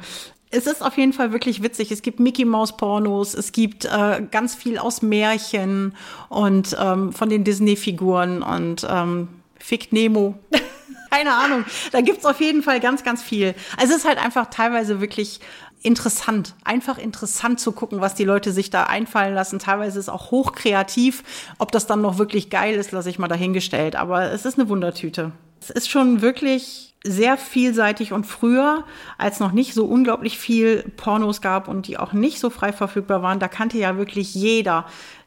es 0.51 0.67
ist 0.67 0.83
auf 0.83 0.97
jeden 0.97 1.13
Fall 1.13 1.31
wirklich 1.31 1.63
witzig. 1.63 1.91
Es 1.91 2.01
gibt 2.01 2.19
Mickey 2.19 2.45
Mouse 2.45 2.77
Pornos, 2.77 3.33
es 3.33 3.51
gibt 3.51 3.85
äh, 3.85 4.21
ganz 4.31 4.55
viel 4.55 4.77
aus 4.77 5.01
Märchen 5.01 5.95
und 6.29 6.75
ähm, 6.79 7.11
von 7.13 7.29
den 7.29 7.43
Disney-Figuren 7.43 8.41
und 8.41 8.85
ähm, 8.89 9.27
Fick 9.59 9.91
Nemo. 9.91 10.35
Keine 11.09 11.33
Ahnung. 11.33 11.65
Da 11.91 12.01
gibt's 12.01 12.25
auf 12.25 12.41
jeden 12.41 12.61
Fall 12.61 12.79
ganz, 12.79 13.03
ganz 13.03 13.23
viel. 13.23 13.55
Es 13.81 13.89
ist 13.89 14.05
halt 14.05 14.17
einfach 14.17 14.47
teilweise 14.49 14.99
wirklich 14.99 15.39
interessant, 15.81 16.55
einfach 16.63 16.97
interessant 16.97 17.59
zu 17.59 17.71
gucken, 17.71 18.01
was 18.01 18.15
die 18.15 18.23
Leute 18.23 18.51
sich 18.51 18.69
da 18.69 18.83
einfallen 18.85 19.35
lassen. 19.35 19.59
Teilweise 19.59 19.99
ist 19.99 20.05
es 20.05 20.09
auch 20.09 20.31
hochkreativ. 20.31 21.23
Ob 21.59 21.71
das 21.71 21.85
dann 21.85 22.01
noch 22.01 22.17
wirklich 22.17 22.49
geil 22.49 22.75
ist, 22.75 22.91
lasse 22.91 23.09
ich 23.09 23.19
mal 23.19 23.27
dahingestellt. 23.27 23.95
Aber 23.95 24.31
es 24.31 24.45
ist 24.45 24.59
eine 24.59 24.67
Wundertüte. 24.67 25.31
Es 25.61 25.69
ist 25.69 25.89
schon 25.89 26.21
wirklich 26.21 26.94
sehr 27.05 27.38
vielseitig 27.38 28.12
und 28.13 28.25
früher, 28.25 28.83
als 29.17 29.39
noch 29.39 29.51
nicht 29.51 29.74
so 29.74 29.85
unglaublich 29.85 30.39
viel 30.39 30.83
Pornos 30.97 31.41
gab 31.41 31.67
und 31.67 31.88
die 31.88 31.97
auch 31.97 32.13
nicht 32.13 32.39
so 32.39 32.50
frei 32.50 32.74
verfügbar 32.74 33.21
waren, 33.21 33.39
da 33.39 33.47
kannte 33.47 33.77
ja 33.77 33.97
wirklich 33.97 34.33
jeder 34.33 34.85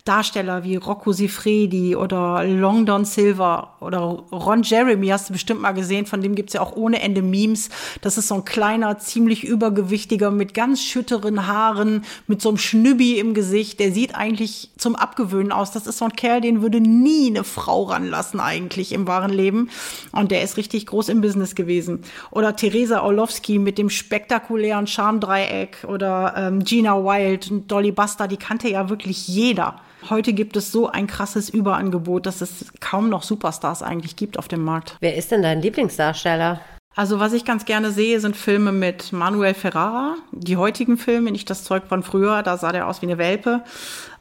Darsteller 0.08 0.64
wie 0.64 0.76
Rocco 0.76 1.12
Sifredi 1.12 1.94
oder 1.94 2.42
Long 2.44 2.86
Don 2.86 3.04
Silver 3.04 3.74
oder 3.80 3.98
Ron 4.00 4.62
Jeremy 4.62 5.08
hast 5.08 5.28
du 5.28 5.34
bestimmt 5.34 5.60
mal 5.60 5.72
gesehen, 5.72 6.06
von 6.06 6.22
dem 6.22 6.34
gibt's 6.34 6.54
ja 6.54 6.62
auch 6.62 6.74
ohne 6.76 7.02
Ende 7.02 7.20
Memes. 7.20 7.68
Das 8.00 8.16
ist 8.16 8.28
so 8.28 8.36
ein 8.36 8.46
kleiner, 8.46 8.98
ziemlich 8.98 9.44
übergewichtiger 9.44 10.30
mit 10.30 10.54
ganz 10.54 10.82
schütteren 10.82 11.46
Haaren, 11.46 12.06
mit 12.26 12.40
so 12.40 12.48
einem 12.48 12.56
Schnübbi 12.56 13.18
im 13.18 13.34
Gesicht. 13.34 13.80
Der 13.80 13.92
sieht 13.92 14.14
eigentlich 14.14 14.70
zum 14.78 14.96
Abgewöhnen 14.96 15.52
aus. 15.52 15.72
Das 15.72 15.86
ist 15.86 15.98
so 15.98 16.06
ein 16.06 16.12
Kerl, 16.12 16.40
den 16.40 16.62
würde 16.62 16.80
nie 16.80 17.28
eine 17.28 17.44
Frau 17.44 17.82
ranlassen 17.82 18.40
eigentlich 18.40 18.92
im 18.92 19.06
wahren 19.06 19.32
Leben. 19.32 19.68
Und 20.12 20.30
der 20.30 20.42
ist 20.42 20.56
richtig 20.56 20.86
groß 20.86 21.10
im 21.10 21.20
Business 21.20 21.54
gewesen. 21.54 22.00
Oder 22.30 22.56
Theresa 22.56 23.02
Orlowski 23.02 23.58
mit 23.58 23.76
dem 23.76 23.90
spektakulären 23.90 24.86
Charmdreieck 24.86 25.84
oder 25.86 26.32
ähm, 26.34 26.64
Gina 26.64 26.96
Wild 26.96 27.50
und 27.50 27.70
Dolly 27.70 27.92
Buster, 27.92 28.26
die 28.26 28.38
kannte 28.38 28.70
ja 28.70 28.88
wirklich 28.88 29.28
jeder. 29.28 29.80
Heute 30.10 30.32
gibt 30.32 30.56
es 30.56 30.72
so 30.72 30.88
ein 30.88 31.06
krasses 31.06 31.48
Überangebot, 31.48 32.26
dass 32.26 32.40
es 32.40 32.66
kaum 32.80 33.08
noch 33.08 33.22
Superstars 33.22 33.82
eigentlich 33.82 34.16
gibt 34.16 34.38
auf 34.38 34.48
dem 34.48 34.62
Markt. 34.62 34.96
Wer 35.00 35.16
ist 35.16 35.30
denn 35.30 35.42
dein 35.42 35.60
Lieblingsdarsteller? 35.60 36.60
Also 36.94 37.20
was 37.20 37.32
ich 37.32 37.44
ganz 37.44 37.64
gerne 37.64 37.92
sehe, 37.92 38.18
sind 38.18 38.36
Filme 38.36 38.72
mit 38.72 39.12
Manuel 39.12 39.54
Ferrara. 39.54 40.16
Die 40.32 40.56
heutigen 40.56 40.98
Filme, 40.98 41.30
nicht 41.30 41.48
das 41.48 41.62
Zeug 41.62 41.84
von 41.88 42.02
früher, 42.02 42.42
da 42.42 42.56
sah 42.56 42.72
der 42.72 42.88
aus 42.88 43.02
wie 43.02 43.06
eine 43.06 43.18
Welpe. 43.18 43.62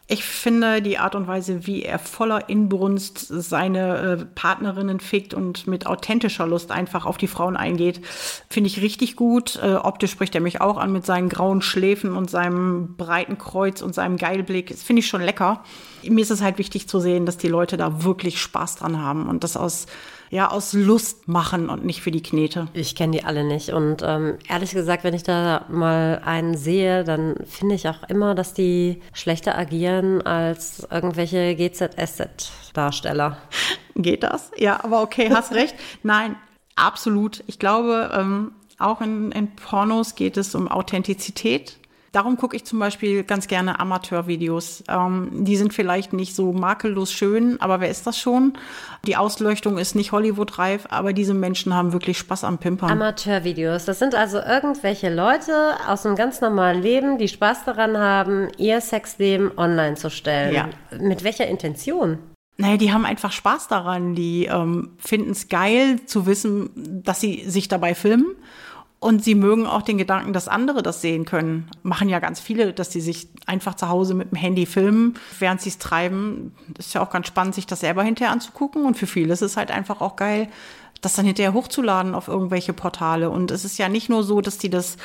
Ich 0.09 0.23
finde 0.23 0.81
die 0.81 0.97
Art 0.99 1.15
und 1.15 1.27
Weise, 1.27 1.67
wie 1.67 1.83
er 1.83 1.99
voller 1.99 2.47
Inbrunst 2.47 3.27
seine 3.27 3.97
äh, 3.97 4.25
Partnerinnen 4.25 5.01
fickt 5.01 5.33
und 5.33 5.67
mit 5.67 5.85
authentischer 5.85 6.47
Lust 6.47 6.71
einfach 6.71 7.05
auf 7.05 7.17
die 7.17 7.27
Frauen 7.27 7.57
eingeht, 7.57 7.99
finde 8.49 8.69
ich 8.69 8.81
richtig 8.81 9.17
gut. 9.17 9.59
Äh, 9.61 9.75
optisch 9.75 10.11
spricht 10.11 10.33
er 10.33 10.39
mich 10.39 10.61
auch 10.61 10.77
an 10.77 10.93
mit 10.93 11.05
seinen 11.05 11.27
grauen 11.27 11.61
Schläfen 11.61 12.15
und 12.15 12.29
seinem 12.29 12.95
breiten 12.95 13.37
Kreuz 13.37 13.81
und 13.81 13.93
seinem 13.93 14.15
Geilblick. 14.15 14.69
Das 14.69 14.81
finde 14.81 15.01
ich 15.01 15.07
schon 15.07 15.21
lecker. 15.21 15.61
Mir 16.03 16.21
ist 16.21 16.31
es 16.31 16.41
halt 16.41 16.57
wichtig 16.57 16.87
zu 16.87 17.01
sehen, 17.01 17.25
dass 17.25 17.35
die 17.35 17.49
Leute 17.49 17.75
da 17.75 18.05
wirklich 18.05 18.41
Spaß 18.41 18.77
dran 18.77 19.01
haben 19.01 19.27
und 19.27 19.43
das 19.43 19.57
aus 19.57 19.87
ja 20.29 20.51
aus 20.51 20.73
Lust 20.73 21.27
machen 21.27 21.69
und 21.69 21.85
nicht 21.85 22.01
für 22.01 22.11
die 22.11 22.23
Knete. 22.23 22.67
Ich 22.73 22.95
kenne 22.95 23.13
die 23.13 23.23
alle 23.23 23.43
nicht. 23.43 23.69
Und 23.69 24.01
ähm, 24.03 24.37
ehrlich 24.47 24.71
gesagt, 24.71 25.03
wenn 25.03 25.13
ich 25.13 25.23
da 25.23 25.65
mal 25.69 26.21
einen 26.25 26.57
sehe, 26.57 27.03
dann 27.03 27.35
finde 27.45 27.75
ich 27.75 27.87
auch 27.87 28.03
immer, 28.09 28.35
dass 28.35 28.53
die 28.53 29.01
schlechter 29.13 29.57
agieren 29.57 30.21
als 30.21 30.87
irgendwelche 30.91 31.55
GZSZ-Darsteller. 31.55 33.37
Geht 33.95 34.23
das? 34.23 34.51
Ja, 34.57 34.83
aber 34.83 35.01
okay, 35.01 35.29
hast 35.31 35.53
recht. 35.53 35.75
Nein, 36.03 36.35
absolut. 36.75 37.43
Ich 37.47 37.59
glaube, 37.59 38.11
ähm, 38.13 38.51
auch 38.79 39.01
in, 39.01 39.31
in 39.31 39.55
Pornos 39.55 40.15
geht 40.15 40.37
es 40.37 40.53
um 40.53 40.67
Authentizität. 40.67 41.77
Darum 42.17 42.35
gucke 42.35 42.55
ich 42.55 42.65
zum 42.65 42.79
Beispiel 42.79 43.23
ganz 43.23 43.45
gerne 43.45 43.79
Amateurvideos. 43.79 44.83
Ähm, 44.89 45.29
die 45.45 45.55
sind 45.55 45.71
vielleicht 45.71 46.13
nicht 46.13 46.35
so 46.35 46.51
makellos 46.51 47.11
schön, 47.11 47.61
aber 47.61 47.79
wer 47.79 47.91
ist 47.91 48.07
das 48.07 48.17
schon? 48.17 48.57
Die 49.05 49.15
Ausleuchtung 49.15 49.77
ist 49.77 49.93
nicht 49.93 50.13
Hollywood-reif, 50.13 50.87
aber 50.89 51.13
diese 51.13 51.35
Menschen 51.35 51.75
haben 51.75 51.93
wirklich 51.93 52.17
Spaß 52.17 52.43
am 52.43 52.57
Pimpern. 52.57 52.89
Amateurvideos, 52.89 53.85
das 53.85 53.99
sind 53.99 54.15
also 54.15 54.39
irgendwelche 54.39 55.13
Leute 55.13 55.75
aus 55.87 56.07
einem 56.07 56.15
ganz 56.15 56.41
normalen 56.41 56.81
Leben, 56.81 57.19
die 57.19 57.27
Spaß 57.27 57.65
daran 57.65 57.99
haben, 57.99 58.47
ihr 58.57 58.81
Sexleben 58.81 59.51
online 59.55 59.93
zu 59.93 60.09
stellen. 60.09 60.55
Ja. 60.55 60.69
Mit 60.99 61.23
welcher 61.23 61.45
Intention? 61.45 62.17
Naja, 62.59 62.77
die 62.77 62.91
haben 62.91 63.05
einfach 63.05 63.31
Spaß 63.31 63.67
daran. 63.67 64.15
Die 64.15 64.45
ähm, 64.45 64.93
finden 64.97 65.29
es 65.29 65.49
geil 65.49 66.03
zu 66.07 66.25
wissen, 66.25 66.71
dass 67.03 67.21
sie 67.21 67.47
sich 67.47 67.67
dabei 67.67 67.93
filmen 67.93 68.35
und 68.99 69.23
sie 69.23 69.35
mögen 69.35 69.67
auch 69.67 69.83
den 69.83 69.99
Gedanken, 69.99 70.33
dass 70.33 70.47
andere 70.47 70.81
das 70.81 71.01
sehen 71.01 71.25
können. 71.25 71.69
Machen 71.83 72.09
ja 72.09 72.19
ganz 72.19 72.39
viele, 72.39 72.73
dass 72.73 72.91
sie 72.91 73.01
sich 73.01 73.27
einfach 73.45 73.75
zu 73.75 73.89
Hause 73.89 74.15
mit 74.15 74.31
dem 74.31 74.37
Handy 74.37 74.65
filmen, 74.65 75.15
während 75.37 75.61
sie 75.61 75.69
es 75.69 75.77
treiben. 75.77 76.55
ist 76.79 76.95
ja 76.95 77.01
auch 77.01 77.11
ganz 77.11 77.27
spannend, 77.27 77.53
sich 77.53 77.67
das 77.67 77.81
selber 77.81 78.01
hinterher 78.03 78.31
anzugucken. 78.31 78.85
Und 78.85 78.97
für 78.97 79.05
viele 79.05 79.33
ist 79.33 79.43
es 79.43 79.55
halt 79.55 79.69
einfach 79.69 80.01
auch 80.01 80.15
geil, 80.15 80.47
das 81.01 81.13
dann 81.13 81.27
hinterher 81.27 81.53
hochzuladen 81.53 82.15
auf 82.15 82.27
irgendwelche 82.27 82.73
Portale. 82.73 83.29
Und 83.29 83.51
es 83.51 83.65
ist 83.65 83.77
ja 83.77 83.87
nicht 83.87 84.09
nur 84.09 84.23
so, 84.23 84.41
dass 84.41 84.57
die 84.57 84.71
das 84.71 84.97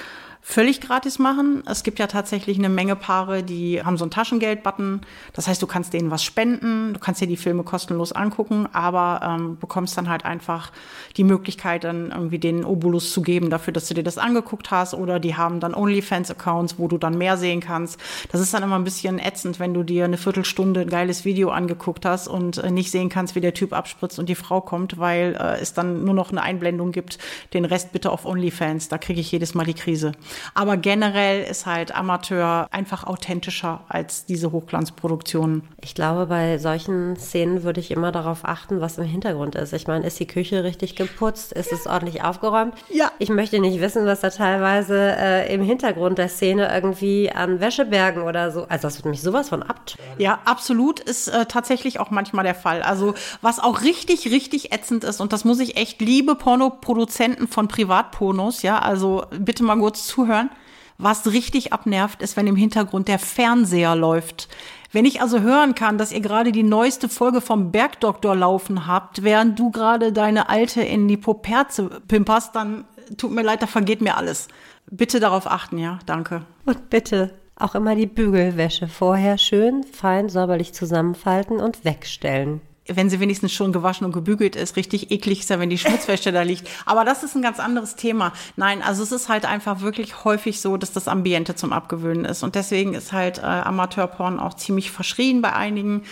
völlig 0.45 0.81
gratis 0.81 1.21
machen. 1.21 1.63
Es 1.67 1.85
gibt 1.85 2.01
ja 2.01 2.09
tatsächlich 2.09 2.59
eine 2.59 2.69
Menge 2.69 2.97
Paare, 2.97 3.45
die 3.45 3.83
haben 3.83 3.97
so 3.97 4.05
einen 4.05 4.11
Taschengeld-Button. 4.11 5.03
Das 5.33 5.47
heißt, 5.47 5.63
du 5.63 5.69
kannst 5.69 5.93
denen 5.93 6.11
was 6.11 6.25
spenden, 6.25 6.93
du 6.93 6.99
kannst 6.99 7.21
dir 7.21 7.29
die 7.29 7.37
Filme 7.37 7.63
kostenlos 7.63 8.11
angucken, 8.13 8.69
aber 8.73 9.21
ähm, 9.23 9.57
bekommst 9.59 9.97
dann 9.97 10.11
halt 10.11 10.25
einfach 10.25 10.73
die 11.17 11.23
Möglichkeit, 11.23 11.85
dann 11.85 12.11
irgendwie 12.11 12.41
den 12.41 12.65
Obolus 12.65 13.13
zu 13.13 13.23
geben 13.23 13.51
dafür, 13.51 13.73
dass 13.73 13.87
du 13.87 13.95
dir 13.95 14.03
das 14.03 14.19
angeguckt 14.19 14.73
hast. 14.73 14.95
Oder 14.95 15.21
die 15.21 15.37
haben 15.37 15.61
dann 15.61 15.75
OnlyFans-Accounts, 15.75 16.77
wo 16.77 16.89
du 16.89 16.99
dann 16.99 17.17
mehr 17.17 17.37
sehen 17.37 17.61
kannst. 17.61 18.01
Das 18.33 18.41
ist 18.41 18.53
dann 18.53 18.65
immer 18.65 18.77
ein 18.77 18.85
bisschen 18.85 19.21
ätzend, 19.21 19.61
wenn 19.61 19.73
du 19.73 19.85
dir 19.85 20.05
eine 20.05 20.19
Viertelstunde 20.19 20.81
ein 20.81 20.91
geiles 20.91 21.25
Video 21.25 21.51
angeguckt 21.51 22.05
hast 22.05 22.27
und 22.27 22.59
äh, 22.59 22.71
nicht 22.73 22.91
sehen 22.91 23.09
kannst, 23.09 23.37
wie 23.37 23.41
der 23.41 23.55
Typ 23.55 23.73
abspritzt 23.73 24.19
und 24.19 24.29
die 24.29 24.35
Frau 24.35 24.61
kommt, 24.61 24.99
weil 24.99 25.37
äh, 25.39 25.61
es 25.61 25.73
dann 25.73 26.05
nur 26.05 26.15
noch 26.15 26.33
eine 26.33 26.43
Einblendung 26.43 26.91
gibt. 26.91 27.19
Den 27.55 27.65
Rest 27.65 27.93
bitte 27.93 28.11
auf 28.11 28.27
OnlyFans. 28.27 28.89
Da 28.89 28.99
kriege 28.99 29.21
ich 29.21 29.31
jedes 29.31 29.55
Mal 29.55 29.65
die 29.65 29.75
Krise. 29.75 30.13
Aber 30.55 30.77
generell 30.77 31.45
ist 31.45 31.67
halt 31.67 31.95
Amateur 31.95 32.69
einfach 32.71 33.05
authentischer 33.05 33.85
als 33.89 34.27
diese 34.27 34.53
Hochglanzproduktionen. 34.53 35.63
Ich 35.81 35.95
glaube, 35.95 36.27
bei 36.27 36.59
solchen 36.59 37.17
Szenen 37.17 37.63
würde 37.63 37.81
ich 37.81 37.91
immer 37.91 38.13
darauf 38.13 38.45
achten, 38.45 38.81
was 38.81 38.99
im 38.99 39.05
Hintergrund 39.05 39.55
ist. 39.55 39.73
Ich 39.73 39.87
meine, 39.87 40.07
ist 40.07 40.19
die 40.21 40.27
Küche 40.27 40.65
richtig 40.65 40.97
geputzt? 40.97 41.53
Ist 41.53 41.73
es 41.73 41.87
ordentlich 41.87 42.23
aufgeräumt? 42.23 42.75
Ja. 42.91 43.11
Ich 43.19 43.29
möchte 43.29 43.61
nicht 43.61 43.81
wissen, 43.81 44.07
was 44.07 44.21
da 44.21 44.31
teilweise 44.31 44.97
äh, 44.97 45.53
im 45.53 45.63
Hintergrund 45.63 46.19
der 46.19 46.29
Szene 46.29 46.73
irgendwie 46.73 47.31
an 47.31 47.61
Wäschebergen 47.61 48.23
oder 48.23 48.51
so. 48.51 48.67
Also 48.69 48.83
das 48.89 48.99
würde 48.99 49.11
mich 49.11 49.23
sowas 49.23 49.49
von 49.49 49.63
abtören. 49.63 50.09
Ja, 50.19 50.41
absolut 50.45 51.01
ist 51.01 51.29
äh, 51.29 51.47
tatsächlich 51.47 52.01
auch 52.01 52.11
manchmal 52.11 52.45
der 52.45 52.55
Fall. 52.55 52.83
Also 52.83 53.15
was 53.41 53.59
auch 53.59 53.83
richtig, 53.83 54.31
richtig 54.31 54.73
ätzend 54.73 55.05
ist 55.05 55.21
und 55.21 55.33
das 55.33 55.45
muss 55.45 55.61
ich 55.61 55.77
echt 55.77 56.01
liebe 56.01 56.35
Pornoproduzenten 56.35 57.49
von 57.49 57.69
Privatpornos, 57.69 58.63
ja, 58.63 58.79
also 58.79 59.25
bitte 59.31 59.65
mal 59.65 59.79
kurz 59.79 60.07
zu 60.07 60.22
zuhören. 60.23 60.51
Was 60.99 61.27
richtig 61.27 61.73
abnervt, 61.73 62.23
ist, 62.23 62.37
wenn 62.37 62.47
im 62.47 62.57
Hintergrund 62.57 63.09
der 63.09 63.19
Fernseher 63.19 63.97
läuft. 63.97 64.49
Wenn 64.93 65.05
ich 65.05 65.21
also 65.21 65.41
hören 65.41 65.75
kann, 65.75 65.99
dass 65.99 66.13
ihr 66.13 66.21
gerade 66.21 66.53
die 66.53 66.63
neueste 66.63 67.09
Folge 67.09 67.41
vom 67.41 67.73
Bergdoktor 67.73 68.37
laufen 68.37 68.87
habt, 68.87 69.25
während 69.25 69.59
du 69.59 69.71
gerade 69.71 70.13
deine 70.13 70.49
alte 70.49 70.83
in 70.83 71.09
die 71.09 71.17
Poperze 71.17 72.03
pimperst, 72.07 72.55
dann 72.55 72.85
tut 73.17 73.33
mir 73.33 73.43
leid, 73.43 73.63
da 73.63 73.67
vergeht 73.67 74.01
mir 74.01 74.17
alles. 74.17 74.49
Bitte 74.91 75.19
darauf 75.19 75.47
achten, 75.47 75.79
ja? 75.79 75.99
Danke. 76.07 76.43
Und 76.67 76.91
bitte 76.91 77.35
auch 77.57 77.75
immer 77.75 77.97
die 77.97 78.07
Bügelwäsche 78.07 78.87
vorher 78.87 79.39
schön 79.39 79.85
fein 79.85 80.29
säuberlich 80.29 80.75
zusammenfalten 80.75 81.59
und 81.59 81.85
wegstellen 81.85 82.61
wenn 82.97 83.11
sie 83.11 83.21
wenigstens 83.21 83.53
schon 83.53 83.73
gewaschen 83.73 84.05
und 84.05 84.13
gebügelt 84.13 84.57
ist, 84.57 84.77
richtig 84.77 85.11
eklig 85.11 85.41
ist 85.41 85.51
ja, 85.51 85.59
wenn 85.59 85.71
die 85.71 85.79
Schmutzwäsche 85.79 86.33
da 86.33 86.43
liegt. 86.43 86.69
Aber 86.87 87.05
das 87.05 87.23
ist 87.23 87.35
ein 87.35 87.43
ganz 87.43 87.61
anderes 87.61 87.97
Thema. 87.97 88.33
Nein, 88.57 88.83
also 88.83 89.03
es 89.03 89.13
ist 89.13 89.29
halt 89.29 89.45
einfach 89.45 89.81
wirklich 89.81 90.25
häufig 90.25 90.61
so, 90.61 90.77
dass 90.77 90.93
das 90.93 91.09
Ambiente 91.09 91.55
zum 91.55 91.73
Abgewöhnen 91.73 92.25
ist. 92.25 92.43
Und 92.43 92.55
deswegen 92.55 92.95
ist 92.95 93.13
halt 93.13 93.39
äh, 93.39 93.43
Amateurporn 93.43 94.39
auch 94.39 94.55
ziemlich 94.55 94.91
verschrien 94.91 95.43
bei 95.43 95.53
einigen. 95.53 96.03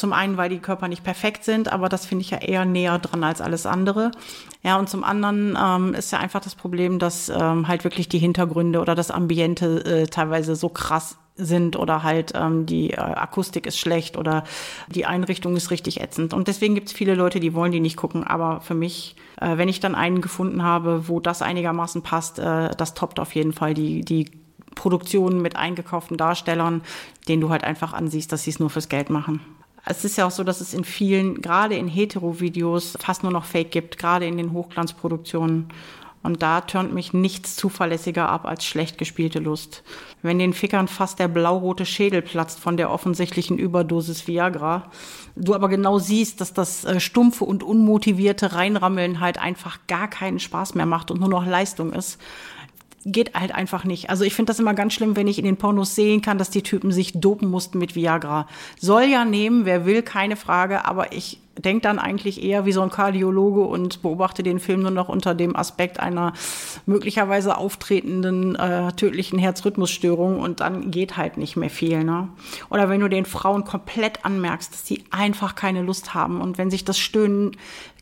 Zum 0.00 0.14
einen, 0.14 0.38
weil 0.38 0.48
die 0.48 0.60
Körper 0.60 0.88
nicht 0.88 1.04
perfekt 1.04 1.44
sind, 1.44 1.70
aber 1.70 1.90
das 1.90 2.06
finde 2.06 2.22
ich 2.22 2.30
ja 2.30 2.38
eher 2.38 2.64
näher 2.64 2.98
dran 2.98 3.22
als 3.22 3.42
alles 3.42 3.66
andere. 3.66 4.12
Ja, 4.62 4.78
und 4.78 4.88
zum 4.88 5.04
anderen 5.04 5.58
ähm, 5.62 5.92
ist 5.92 6.10
ja 6.10 6.18
einfach 6.18 6.40
das 6.40 6.54
Problem, 6.54 6.98
dass 6.98 7.28
ähm, 7.28 7.68
halt 7.68 7.84
wirklich 7.84 8.08
die 8.08 8.18
Hintergründe 8.18 8.80
oder 8.80 8.94
das 8.94 9.10
Ambiente 9.10 9.84
äh, 9.84 10.06
teilweise 10.06 10.56
so 10.56 10.70
krass 10.70 11.18
sind 11.36 11.76
oder 11.76 12.02
halt 12.02 12.32
ähm, 12.34 12.64
die 12.64 12.92
äh, 12.92 12.96
Akustik 12.96 13.66
ist 13.66 13.78
schlecht 13.78 14.16
oder 14.16 14.44
die 14.88 15.04
Einrichtung 15.04 15.54
ist 15.54 15.70
richtig 15.70 16.00
ätzend. 16.00 16.32
Und 16.32 16.48
deswegen 16.48 16.74
gibt 16.74 16.88
es 16.88 16.94
viele 16.94 17.14
Leute, 17.14 17.38
die 17.38 17.52
wollen 17.52 17.70
die 17.70 17.80
nicht 17.80 17.98
gucken. 17.98 18.24
Aber 18.24 18.62
für 18.62 18.74
mich, 18.74 19.16
äh, 19.38 19.58
wenn 19.58 19.68
ich 19.68 19.80
dann 19.80 19.94
einen 19.94 20.22
gefunden 20.22 20.62
habe, 20.62 21.08
wo 21.08 21.20
das 21.20 21.42
einigermaßen 21.42 22.00
passt, 22.00 22.38
äh, 22.38 22.70
das 22.74 22.94
toppt 22.94 23.20
auf 23.20 23.34
jeden 23.34 23.52
Fall 23.52 23.74
die, 23.74 24.00
die 24.00 24.30
Produktionen 24.74 25.42
mit 25.42 25.56
eingekauften 25.56 26.16
Darstellern, 26.16 26.80
denen 27.28 27.42
du 27.42 27.50
halt 27.50 27.64
einfach 27.64 27.92
ansiehst, 27.92 28.32
dass 28.32 28.44
sie 28.44 28.50
es 28.50 28.60
nur 28.60 28.70
fürs 28.70 28.88
Geld 28.88 29.10
machen. 29.10 29.42
Es 29.84 30.04
ist 30.04 30.16
ja 30.16 30.26
auch 30.26 30.30
so, 30.30 30.44
dass 30.44 30.60
es 30.60 30.74
in 30.74 30.84
vielen, 30.84 31.40
gerade 31.40 31.76
in 31.76 31.88
Hetero-Videos, 31.88 32.96
fast 33.00 33.22
nur 33.22 33.32
noch 33.32 33.44
Fake 33.44 33.70
gibt, 33.70 33.98
gerade 33.98 34.26
in 34.26 34.36
den 34.36 34.52
Hochglanzproduktionen. 34.52 35.68
Und 36.22 36.42
da 36.42 36.60
turnt 36.60 36.92
mich 36.92 37.14
nichts 37.14 37.56
zuverlässiger 37.56 38.28
ab 38.28 38.44
als 38.44 38.66
schlecht 38.66 38.98
gespielte 38.98 39.38
Lust. 39.38 39.82
Wenn 40.20 40.38
den 40.38 40.52
Fickern 40.52 40.86
fast 40.86 41.18
der 41.18 41.28
blaurote 41.28 41.86
Schädel 41.86 42.20
platzt 42.20 42.60
von 42.60 42.76
der 42.76 42.90
offensichtlichen 42.90 43.56
Überdosis 43.56 44.26
Viagra, 44.26 44.90
du 45.34 45.54
aber 45.54 45.70
genau 45.70 45.98
siehst, 45.98 46.42
dass 46.42 46.52
das 46.52 46.84
äh, 46.84 47.00
stumpfe 47.00 47.46
und 47.46 47.62
unmotivierte 47.62 48.52
Reinrammeln 48.52 49.20
halt 49.20 49.38
einfach 49.38 49.78
gar 49.86 50.08
keinen 50.08 50.40
Spaß 50.40 50.74
mehr 50.74 50.84
macht 50.84 51.10
und 51.10 51.20
nur 51.20 51.30
noch 51.30 51.46
Leistung 51.46 51.90
ist, 51.94 52.20
geht 53.04 53.34
halt 53.34 53.54
einfach 53.54 53.84
nicht. 53.84 54.10
Also 54.10 54.24
ich 54.24 54.34
finde 54.34 54.50
das 54.50 54.60
immer 54.60 54.74
ganz 54.74 54.92
schlimm, 54.92 55.16
wenn 55.16 55.26
ich 55.26 55.38
in 55.38 55.44
den 55.44 55.56
Pornos 55.56 55.94
sehen 55.94 56.20
kann, 56.20 56.38
dass 56.38 56.50
die 56.50 56.62
Typen 56.62 56.92
sich 56.92 57.12
dopen 57.12 57.48
mussten 57.48 57.78
mit 57.78 57.94
Viagra. 57.94 58.46
Soll 58.78 59.04
ja 59.04 59.24
nehmen, 59.24 59.64
wer 59.64 59.86
will, 59.86 60.02
keine 60.02 60.36
Frage, 60.36 60.84
aber 60.84 61.12
ich 61.12 61.40
denke 61.58 61.82
dann 61.82 61.98
eigentlich 61.98 62.42
eher 62.42 62.64
wie 62.64 62.72
so 62.72 62.80
ein 62.80 62.90
Kardiologe 62.90 63.62
und 63.62 64.02
beobachte 64.02 64.42
den 64.42 64.60
Film 64.60 64.82
nur 64.82 64.90
noch 64.90 65.08
unter 65.08 65.34
dem 65.34 65.56
Aspekt 65.56 66.00
einer 66.00 66.32
möglicherweise 66.86 67.56
auftretenden 67.56 68.56
äh, 68.56 68.92
tödlichen 68.92 69.38
Herzrhythmusstörung 69.38 70.40
und 70.40 70.60
dann 70.60 70.90
geht 70.90 71.16
halt 71.16 71.36
nicht 71.36 71.56
mehr 71.56 71.70
viel. 71.70 72.04
Ne? 72.04 72.28
Oder 72.70 72.88
wenn 72.88 73.00
du 73.00 73.08
den 73.08 73.26
Frauen 73.26 73.64
komplett 73.64 74.24
anmerkst, 74.24 74.72
dass 74.72 74.86
sie 74.86 75.04
einfach 75.10 75.54
keine 75.54 75.82
Lust 75.82 76.14
haben 76.14 76.40
und 76.40 76.56
wenn 76.56 76.70
sich 76.70 76.84
das 76.84 76.98
Stöhnen 76.98 77.56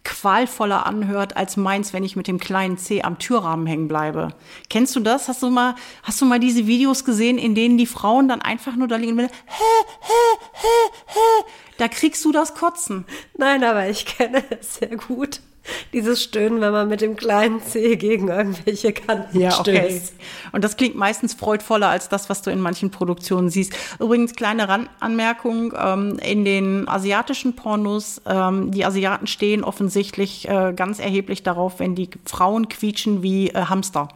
qualvoller 0.09 0.87
anhört 0.87 1.37
als 1.37 1.59
meins, 1.59 1.93
wenn 1.93 2.03
ich 2.03 2.17
mit 2.17 2.29
dem 2.29 2.41
kleinen 2.41 2.79
C 2.79 3.03
am 3.03 3.19
Türrahmen 3.19 3.67
hängen 3.67 3.89
bleibe. 3.89 4.29
Kennst 4.71 4.97
du 4.97 5.01
das? 5.01 5.29
Hast 5.29 5.43
du 5.43 5.51
mal, 5.51 5.75
hast 6.03 6.19
du 6.23 6.25
mal 6.25 6.41
diese 6.41 6.67
Videos 6.67 7.05
gesehen, 7.05 7.37
in 7.37 7.55
denen 7.55 7.77
die 7.77 7.87
Frauen 7.87 8.27
dann 8.27 8.41
einfach 8.41 8.75
nur 8.75 8.89
da 8.89 8.97
liegen 8.97 9.13
und 9.13 9.21
hä, 9.21 9.29
hä, 9.29 10.39
hä, 10.53 10.91
hä, 11.07 11.45
da 11.77 11.89
kriegst 11.89 12.25
du 12.25 12.33
das 12.33 12.55
Kotzen. 12.55 13.05
Nein, 13.37 13.63
aber 13.63 13.89
ich 13.91 14.07
kenne 14.07 14.43
es 14.51 14.77
sehr 14.77 14.97
gut 14.97 15.41
dieses 15.93 16.23
Stöhnen, 16.23 16.61
wenn 16.61 16.73
man 16.73 16.89
mit 16.89 17.01
dem 17.01 17.17
kleinen 17.17 17.63
Zeh 17.63 17.97
gegen 17.97 18.29
irgendwelche 18.29 18.93
Kanten 18.93 19.41
ja, 19.41 19.59
okay. 19.59 19.89
stößt. 19.89 20.15
Und 20.53 20.65
das 20.65 20.77
klingt 20.77 20.97
meistens 20.97 21.35
freudvoller 21.35 21.89
als 21.89 22.09
das, 22.09 22.29
was 22.29 22.43
du 22.43 22.51
in 22.51 22.61
manchen 22.61 22.91
Produktionen 22.91 23.51
siehst. 23.51 23.73
Übrigens, 23.99 24.35
kleine 24.35 24.69
Randanmerkung, 24.69 25.75
ähm, 25.79 26.19
in 26.19 26.45
den 26.45 26.89
asiatischen 26.89 27.55
Pornos, 27.55 28.21
ähm, 28.27 28.71
die 28.71 28.85
Asiaten 28.85 29.27
stehen 29.27 29.65
offensichtlich 29.65 30.49
äh, 30.49 30.73
ganz 30.75 30.99
erheblich 30.99 31.43
darauf, 31.43 31.81
wenn 31.81 31.95
die 31.95 32.11
Frauen 32.25 32.69
quietschen 32.69 33.23
wie 33.23 33.51
äh, 33.51 33.67
Hamster. 33.67 34.09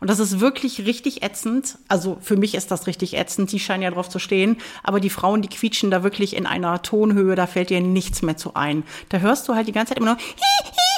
Und 0.00 0.08
das 0.10 0.18
ist 0.18 0.40
wirklich 0.40 0.86
richtig 0.86 1.22
ätzend. 1.22 1.78
Also 1.88 2.18
für 2.20 2.36
mich 2.36 2.54
ist 2.54 2.70
das 2.70 2.86
richtig 2.86 3.16
ätzend, 3.16 3.52
die 3.52 3.60
scheinen 3.60 3.82
ja 3.82 3.90
drauf 3.90 4.08
zu 4.08 4.18
stehen. 4.18 4.58
Aber 4.82 5.00
die 5.00 5.10
Frauen, 5.10 5.42
die 5.42 5.48
quietschen 5.48 5.90
da 5.90 6.02
wirklich 6.02 6.36
in 6.36 6.46
einer 6.46 6.82
Tonhöhe, 6.82 7.34
da 7.34 7.46
fällt 7.46 7.70
dir 7.70 7.80
nichts 7.80 8.22
mehr 8.22 8.36
zu 8.36 8.54
ein. 8.54 8.84
Da 9.08 9.18
hörst 9.18 9.48
du 9.48 9.54
halt 9.54 9.68
die 9.68 9.72
ganze 9.72 9.90
Zeit 9.90 9.98
immer 9.98 10.14
nur 10.14 10.18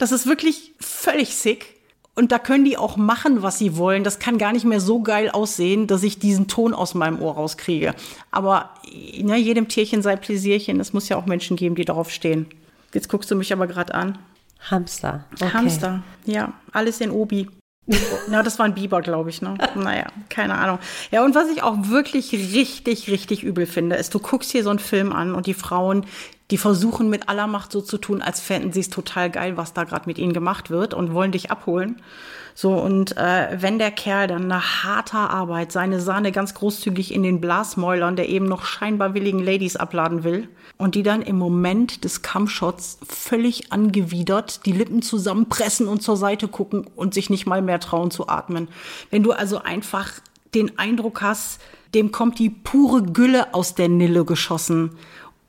das 0.00 0.12
ist 0.12 0.26
wirklich 0.26 0.72
völlig 0.80 1.36
sick. 1.36 1.76
Und 2.16 2.32
da 2.32 2.38
können 2.38 2.64
die 2.64 2.76
auch 2.76 2.96
machen, 2.96 3.42
was 3.42 3.58
sie 3.58 3.76
wollen. 3.76 4.02
Das 4.02 4.18
kann 4.18 4.36
gar 4.36 4.52
nicht 4.52 4.64
mehr 4.64 4.80
so 4.80 5.00
geil 5.00 5.30
aussehen, 5.30 5.86
dass 5.86 6.02
ich 6.02 6.18
diesen 6.18 6.48
Ton 6.48 6.74
aus 6.74 6.94
meinem 6.94 7.22
Ohr 7.22 7.34
rauskriege. 7.34 7.94
Aber 8.30 8.70
ne, 9.20 9.36
jedem 9.36 9.68
Tierchen 9.68 10.02
sei 10.02 10.16
Pläsierchen. 10.16 10.80
Es 10.80 10.92
muss 10.92 11.08
ja 11.08 11.16
auch 11.16 11.26
Menschen 11.26 11.56
geben, 11.56 11.76
die 11.76 11.84
darauf 11.84 12.10
stehen. 12.10 12.46
Jetzt 12.92 13.08
guckst 13.08 13.30
du 13.30 13.36
mich 13.36 13.52
aber 13.52 13.66
gerade 13.66 13.94
an. 13.94 14.18
Hamster. 14.70 15.24
Okay. 15.34 15.52
Hamster, 15.52 16.02
ja. 16.26 16.52
Alles 16.72 17.00
in 17.00 17.10
Obi. 17.10 17.48
Na, 18.28 18.42
das 18.42 18.58
war 18.58 18.66
ein 18.66 18.74
Biber, 18.74 19.02
glaube 19.02 19.30
ich, 19.30 19.42
ne? 19.42 19.56
Naja, 19.74 20.06
keine 20.28 20.54
Ahnung. 20.54 20.78
Ja, 21.10 21.24
und 21.24 21.34
was 21.34 21.48
ich 21.48 21.62
auch 21.62 21.88
wirklich 21.88 22.32
richtig, 22.32 23.10
richtig 23.10 23.42
übel 23.42 23.66
finde, 23.66 23.96
ist, 23.96 24.14
du 24.14 24.18
guckst 24.18 24.50
hier 24.50 24.62
so 24.62 24.70
einen 24.70 24.78
Film 24.78 25.12
an 25.12 25.34
und 25.34 25.46
die 25.46 25.54
Frauen, 25.54 26.06
die 26.50 26.58
versuchen 26.58 27.08
mit 27.08 27.28
aller 27.28 27.46
Macht 27.46 27.72
so 27.72 27.80
zu 27.80 27.98
tun, 27.98 28.22
als 28.22 28.40
fänden 28.40 28.72
sie 28.72 28.80
es 28.80 28.90
total 28.90 29.30
geil, 29.30 29.56
was 29.56 29.72
da 29.72 29.84
gerade 29.84 30.06
mit 30.06 30.18
ihnen 30.18 30.32
gemacht 30.32 30.70
wird 30.70 30.94
und 30.94 31.14
wollen 31.14 31.32
dich 31.32 31.50
abholen. 31.50 32.02
So, 32.54 32.74
und 32.74 33.16
äh, 33.16 33.56
wenn 33.60 33.78
der 33.78 33.92
Kerl 33.92 34.26
dann 34.26 34.48
nach 34.48 34.84
harter 34.84 35.30
Arbeit 35.30 35.70
seine 35.72 36.00
Sahne 36.00 36.32
ganz 36.32 36.54
großzügig 36.54 37.14
in 37.14 37.22
den 37.22 37.40
Blasmäulern 37.40 38.16
der 38.16 38.28
eben 38.28 38.46
noch 38.46 38.64
scheinbar 38.64 39.14
willigen 39.14 39.38
Ladies 39.38 39.76
abladen 39.76 40.24
will 40.24 40.48
und 40.76 40.94
die 40.94 41.02
dann 41.02 41.22
im 41.22 41.38
Moment 41.38 42.04
des 42.04 42.22
Kampfshots 42.22 42.98
völlig 43.08 43.72
angewidert 43.72 44.66
die 44.66 44.72
Lippen 44.72 45.02
zusammenpressen 45.02 45.86
und 45.86 46.02
zur 46.02 46.16
Seite 46.16 46.48
gucken 46.48 46.86
und 46.96 47.14
sich 47.14 47.30
nicht 47.30 47.46
mal 47.46 47.62
mehr 47.62 47.80
trauen 47.80 48.10
zu 48.10 48.28
atmen. 48.28 48.68
Wenn 49.10 49.22
du 49.22 49.32
also 49.32 49.62
einfach 49.62 50.10
den 50.54 50.78
Eindruck 50.78 51.22
hast, 51.22 51.60
dem 51.94 52.12
kommt 52.12 52.38
die 52.38 52.50
pure 52.50 53.02
Gülle 53.02 53.54
aus 53.54 53.74
der 53.74 53.88
Nille 53.88 54.24
geschossen 54.24 54.90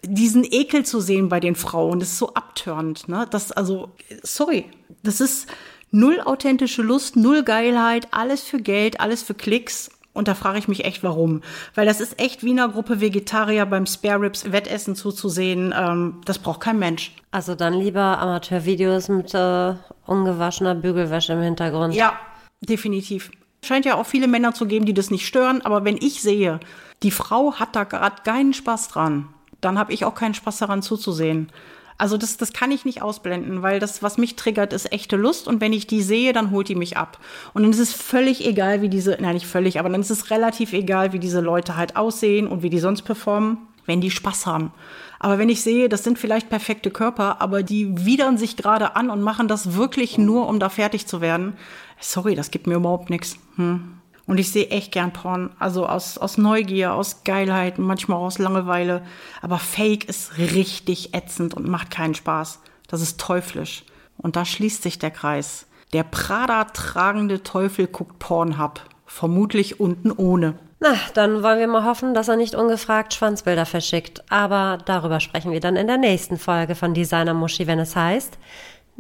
diesen 0.04 0.44
Ekel 0.44 0.86
zu 0.86 1.00
sehen 1.00 1.30
bei 1.30 1.40
den 1.40 1.56
Frauen, 1.56 2.00
das 2.00 2.10
ist 2.10 2.18
so 2.18 2.34
abtörend, 2.34 3.08
ne? 3.08 3.28
Das, 3.30 3.52
also, 3.52 3.90
sorry, 4.24 4.66
das 5.04 5.22
ist 5.22 5.48
null 5.92 6.22
authentische 6.22 6.82
Lust, 6.82 7.16
null 7.16 7.44
Geilheit, 7.44 8.08
alles 8.12 8.42
für 8.42 8.60
Geld, 8.60 9.00
alles 9.00 9.22
für 9.22 9.34
Klicks. 9.34 9.92
Und 10.14 10.28
da 10.28 10.36
frage 10.36 10.60
ich 10.60 10.68
mich 10.68 10.84
echt, 10.84 11.04
warum. 11.04 11.42
Weil 11.74 11.86
das 11.86 12.02
ist 12.02 12.20
echt 12.20 12.44
wie 12.44 12.52
einer 12.52 12.68
Gruppe 12.68 13.00
Vegetarier 13.00 13.66
beim 13.66 13.86
Spare 13.86 14.22
Ribs 14.22 14.52
Wettessen 14.52 14.94
zuzusehen. 14.94 15.74
Ähm, 15.78 16.22
das 16.26 16.40
braucht 16.40 16.60
kein 16.60 16.80
Mensch. 16.80 17.16
Also 17.32 17.56
dann 17.56 17.74
lieber 17.74 18.20
Amateurvideos 18.20 19.08
mit 19.08 19.34
äh, 19.34 19.74
ungewaschener 20.06 20.76
Bügelwäsche 20.76 21.32
im 21.32 21.42
Hintergrund. 21.42 21.94
Ja, 21.94 22.20
definitiv. 22.60 23.32
Scheint 23.64 23.86
ja 23.86 23.96
auch 23.96 24.06
viele 24.06 24.28
Männer 24.28 24.54
zu 24.54 24.66
geben, 24.66 24.86
die 24.86 24.94
das 24.94 25.12
nicht 25.12 25.26
stören. 25.26 25.62
Aber 25.62 25.86
wenn 25.86 25.96
ich 25.96 26.22
sehe, 26.22 26.60
die 27.04 27.12
Frau 27.12 27.54
hat 27.54 27.76
da 27.78 27.86
gerade 27.86 28.22
keinen 28.24 28.54
Spaß 28.54 28.90
dran, 28.90 29.30
dann 29.62 29.80
habe 29.80 29.94
ich 29.94 30.06
auch 30.06 30.16
keinen 30.16 30.34
Spaß 30.34 30.58
daran 30.58 30.82
zuzusehen. 30.82 31.52
Also 31.98 32.18
das, 32.18 32.36
das 32.38 32.52
kann 32.52 32.72
ich 32.72 32.84
nicht 32.84 33.04
ausblenden, 33.04 33.62
weil 33.62 33.80
das, 33.80 34.02
was 34.02 34.18
mich 34.18 34.36
triggert, 34.36 34.74
ist 34.74 34.92
echte 34.92 35.18
Lust 35.18 35.48
und 35.48 35.62
wenn 35.62 35.72
ich 35.72 35.86
die 35.86 36.02
sehe, 36.02 36.34
dann 36.34 36.50
holt 36.50 36.68
die 36.68 36.76
mich 36.76 36.98
ab. 36.98 37.20
Und 37.54 37.62
dann 37.62 37.72
ist 37.72 37.80
es 37.80 37.94
völlig 37.94 38.44
egal, 38.44 38.82
wie 38.82 38.90
diese, 38.90 39.18
nein, 39.22 39.36
nicht 39.36 39.46
völlig, 39.46 39.80
aber 39.80 39.88
dann 39.90 40.02
ist 40.02 40.10
es 40.10 40.32
relativ 40.32 40.74
egal, 40.74 41.14
wie 41.14 41.20
diese 41.20 41.42
Leute 41.42 41.78
halt 41.78 41.96
aussehen 41.96 42.48
und 42.48 42.64
wie 42.64 42.72
die 42.72 42.80
sonst 42.80 43.04
performen, 43.04 43.60
wenn 43.86 44.02
die 44.02 44.10
Spaß 44.10 44.48
haben. 44.48 44.74
Aber 45.20 45.38
wenn 45.38 45.50
ich 45.50 45.62
sehe, 45.62 45.90
das 45.90 46.04
sind 46.04 46.18
vielleicht 46.18 46.50
perfekte 46.50 46.90
Körper, 46.90 47.40
aber 47.40 47.62
die 47.62 48.04
widern 48.04 48.40
sich 48.40 48.58
gerade 48.58 48.96
an 48.96 49.12
und 49.12 49.22
machen 49.22 49.48
das 49.48 49.76
wirklich 49.76 50.18
nur, 50.18 50.48
um 50.48 50.60
da 50.60 50.70
fertig 50.70 51.06
zu 51.06 51.22
werden, 51.22 51.54
sorry, 52.00 52.34
das 52.34 52.50
gibt 52.50 52.66
mir 52.66 52.78
überhaupt 52.78 53.12
nichts. 53.12 53.38
Hm. 53.58 54.01
Und 54.28 54.40
ich 54.40 54.52
sehe 54.52 54.68
echt 54.68 54.92
gern 54.92 55.14
Porn. 55.14 55.50
Also 55.60 55.88
aus, 55.88 56.18
aus 56.18 56.38
Neugier, 56.38 56.94
aus 56.94 57.24
Geilheit, 57.24 57.80
manchmal 57.80 58.18
aus 58.18 58.38
Langeweile. 58.38 59.02
Aber 59.42 59.58
Fake 59.58 60.06
ist 60.06 60.38
richtig 60.38 61.14
ätzend 61.14 61.54
und 61.54 61.68
macht 61.68 61.92
keinen 61.92 62.16
Spaß. 62.16 62.60
Das 62.88 63.02
ist 63.02 63.20
teuflisch. 63.20 63.84
Und 64.18 64.36
da 64.36 64.46
schließt 64.46 64.84
sich 64.84 65.00
der 65.00 65.12
Kreis. 65.12 65.66
Der 65.94 66.04
Prada-tragende 66.04 67.44
Teufel 67.44 67.88
guckt 67.88 68.20
Pornhub. 68.20 68.82
Vermutlich 69.06 69.80
unten 69.80 70.12
ohne. 70.12 70.54
Na, 70.80 70.96
dann 71.14 71.44
wollen 71.44 71.60
wir 71.60 71.68
mal 71.68 71.86
hoffen, 71.86 72.14
dass 72.14 72.28
er 72.28 72.38
nicht 72.38 72.56
ungefragt 72.56 73.14
Schwanzbilder 73.14 73.66
verschickt. 73.66 74.24
Aber 74.32 74.78
darüber 74.86 75.20
sprechen 75.20 75.52
wir 75.52 75.60
dann 75.60 75.76
in 75.76 75.88
der 75.88 75.98
nächsten 75.98 76.38
Folge 76.38 76.76
von 76.76 76.94
Designer 76.94 77.34
Muschi, 77.34 77.68
wenn 77.68 77.80
es 77.80 77.96
heißt 77.96 78.38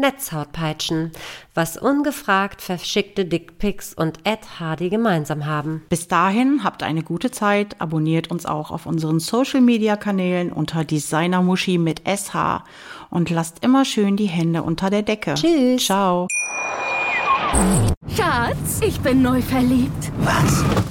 Netzhautpeitschen, 0.02 1.12
was 1.54 1.78
ungefragt 1.78 2.62
verschickte 2.62 3.24
Dickpics 3.24 3.94
und 3.94 4.20
Ed 4.26 4.60
Hardy 4.60 4.90
gemeinsam 4.90 5.46
haben. 5.46 5.84
Bis 5.88 6.10
dahin 6.10 6.66
habt 6.66 6.84
eine 6.84 7.04
gute 7.04 7.32
Zeit, 7.32 7.80
abonniert 7.80 8.30
uns 8.30 8.46
auch 8.46 8.72
auf 8.72 8.86
unseren 8.86 9.22
Social 9.22 9.62
Media 9.62 9.96
Kanälen 9.96 10.52
unter 10.52 10.84
Designermuschi 10.84 11.78
mit 11.78 12.02
SH 12.06 12.64
und 13.10 13.30
lasst 13.30 13.64
immer 13.64 13.86
schön 13.86 14.18
die 14.18 14.26
Hände 14.26 14.64
unter 14.64 14.90
der 14.90 15.04
Decke. 15.04 15.36
Tschüss. 15.36 15.86
Ciao. 15.86 16.28
Schatz, 18.16 18.82
ich 18.86 19.00
bin 19.00 19.22
neu 19.22 19.42
verliebt. 19.42 20.12
Was? 20.20 20.91